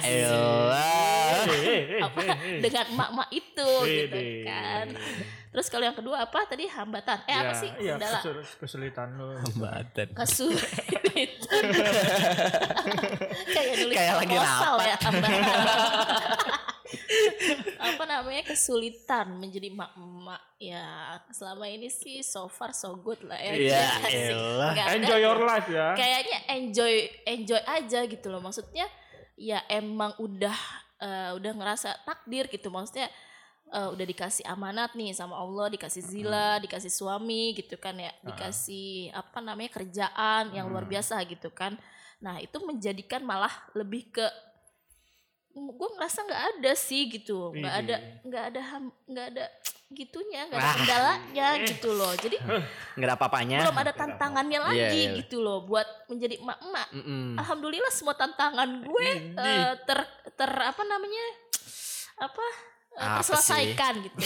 apa? 2.02 2.20
Dengan 2.58 2.84
emak-emak 2.88 3.28
itu 3.30 3.68
gitu 3.84 4.18
kan. 4.42 4.86
Terus 5.52 5.68
kalau 5.68 5.84
yang 5.84 5.92
kedua 5.92 6.24
apa 6.24 6.48
tadi? 6.48 6.64
Hambatan. 6.64 7.20
Eh 7.26 7.36
apa 7.36 7.52
Ya, 7.52 7.60
sih? 7.60 7.68
Iya, 7.76 7.94
kendala. 7.94 8.16
kesul- 8.16 8.56
kesulitan 8.58 9.08
lu. 9.12 9.28
Hambatan. 9.36 10.08
kesulitan. 10.16 11.62
Kayak 13.52 13.74
nulis 13.76 13.92
Kayak 13.94 14.14
lagi 14.16 14.32
proposal 14.32 14.72
rapat. 14.72 14.88
ya 14.88 14.96
hambatan. 15.04 15.42
apa 17.78 18.02
namanya 18.04 18.42
kesulitan 18.44 19.38
menjadi 19.38 19.68
emak-emak. 19.68 20.42
Ya 20.58 20.84
selama 21.30 21.66
ini 21.66 21.90
sih 21.90 22.22
so 22.22 22.46
far 22.46 22.70
so 22.70 22.94
good 22.96 23.18
lah 23.24 23.36
ya. 23.36 23.52
Iya. 23.52 23.82
Nggak 24.72 24.86
ada 24.86 24.96
Enjoy 24.98 25.20
your 25.20 25.40
life 25.40 25.68
ya. 25.68 25.92
kayaknya 25.94 26.38
enjoy 26.50 26.92
enjoy 27.26 27.60
aja 27.62 28.00
gitu 28.06 28.26
loh. 28.28 28.40
Maksudnya 28.40 28.86
ya 29.34 29.58
emang 29.66 30.14
udah 30.18 30.58
eh, 30.98 31.30
udah 31.34 31.52
ngerasa 31.56 32.04
takdir 32.04 32.46
gitu. 32.46 32.70
Maksudnya 32.70 33.10
eh, 33.68 33.88
udah 33.90 34.06
dikasih 34.06 34.46
amanat 34.46 34.94
nih 34.94 35.10
sama 35.12 35.34
Allah 35.34 35.66
dikasih 35.72 36.02
zila 36.04 36.62
dikasih 36.62 36.92
suami 36.92 37.56
gitu 37.58 37.74
kan 37.76 37.98
ya. 37.98 38.12
Dikasih 38.22 39.10
apa 39.10 39.42
namanya 39.42 39.74
kerjaan 39.74 40.54
yang 40.54 40.70
luar 40.70 40.86
Hmm. 40.86 40.92
biasa 40.94 41.18
gitu 41.26 41.50
kan. 41.50 41.74
Nah 42.22 42.38
itu 42.38 42.54
menjadikan 42.62 43.26
malah 43.26 43.50
lebih 43.74 44.14
ke 44.14 44.22
gue 45.52 45.88
ngerasa 45.90 46.18
nggak 46.22 46.42
ada 46.54 46.70
sih 46.72 47.06
gitu 47.06 47.50
nggak 47.52 47.74
ada 47.76 47.94
Widih. 47.94 48.18
nggak 48.24 48.42
ada 48.46 48.60
nggak 49.04 49.26
ada 49.28 49.44
gitunya 49.90 50.40
nggak 50.46 50.56
ada 50.56 50.70
kendalanya 50.74 51.48
gitu 51.62 51.88
loh 51.90 52.14
jadi 52.14 52.36
Nggak 52.92 53.04
ada 53.04 53.14
apa-apanya. 53.14 53.56
belum 53.60 53.78
ada 53.78 53.92
tantangannya 53.92 54.58
Iya, 54.58 54.64
lagi 54.64 55.02
iya. 55.02 55.10
gitu 55.18 55.36
loh 55.38 55.62
buat 55.62 55.86
menjadi 56.06 56.34
emak-emak 56.38 56.88
Mm-mm. 56.92 57.26
alhamdulillah 57.36 57.90
semua 57.90 58.14
tantangan 58.14 58.68
gue 58.82 59.06
eh, 59.34 59.72
ter 59.82 59.98
ter 60.30 60.50
apa 60.50 60.82
namanya 60.82 61.24
apa 62.18 62.40
eh, 62.40 62.54
sih? 62.96 63.06
terselesaikan 63.18 63.92
gitu. 64.02 64.16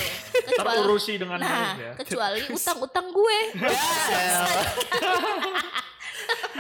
Kecuali 0.46 0.76
Terurusi 0.76 1.12
dengan 1.16 1.38
Nah, 1.38 1.48
baik 1.48 1.76
ya. 1.76 1.92
kecuali 1.96 2.38
utang-utang 2.48 3.06
gue. 3.08 3.38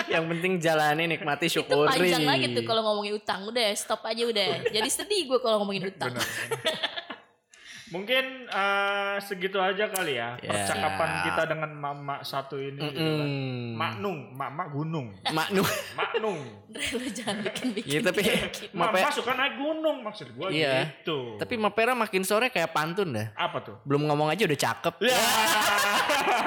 Yang 0.06 0.24
penting 0.28 0.52
jalani 0.58 1.04
nikmati 1.08 1.46
itu 1.46 1.58
syukuri. 1.58 1.88
panjang 1.90 2.24
lagi 2.24 2.46
tuh 2.52 2.62
kalau 2.62 2.82
ngomongin 2.84 3.16
utang. 3.16 3.42
Udah, 3.44 3.68
stop 3.72 4.02
aja 4.02 4.22
udah. 4.22 4.48
Jadi 4.66 4.88
sedih 4.88 5.26
gue 5.26 5.38
kalau 5.38 5.60
ngomongin 5.60 5.88
utang. 5.88 6.12
Benar. 6.12 6.26
Mungkin 7.86 8.50
eh, 8.50 9.16
segitu 9.22 9.62
aja 9.62 9.86
kali 9.86 10.18
ya 10.18 10.34
Ya. 10.42 10.50
percakapan 10.50 11.22
kita 11.22 11.42
dengan 11.46 11.70
mama 11.70 12.18
satu 12.20 12.58
ini. 12.58 12.82
gitu 12.82 12.98
kan. 12.98 13.28
Maknung, 13.72 14.34
mak 14.34 14.74
gunung, 14.74 15.14
Maknu. 15.22 15.62
maknung. 15.94 16.40
Dre, 16.66 16.82
lu 16.98 17.06
jangan 17.06 17.46
bikin-bikin. 17.46 17.86
Iya, 17.86 18.00
tapi 18.02 18.20
Mama 18.74 19.06
suka 19.14 19.32
naik 19.32 19.54
gunung 19.54 20.02
maksud 20.02 20.34
gua 20.34 20.50
Iya. 20.50 20.98
gitu. 20.98 21.38
Tapi 21.38 21.54
Mapera 21.54 21.94
makin 21.94 22.26
sore 22.26 22.50
kayak 22.50 22.74
pantun 22.74 23.14
dah. 23.14 23.30
apa 23.38 23.62
tuh? 23.62 23.76
Belum 23.86 24.02
ngomong 24.02 24.34
aja 24.34 24.42
udah 24.42 24.58
cakep. 24.58 24.94
Ya. 25.06 25.14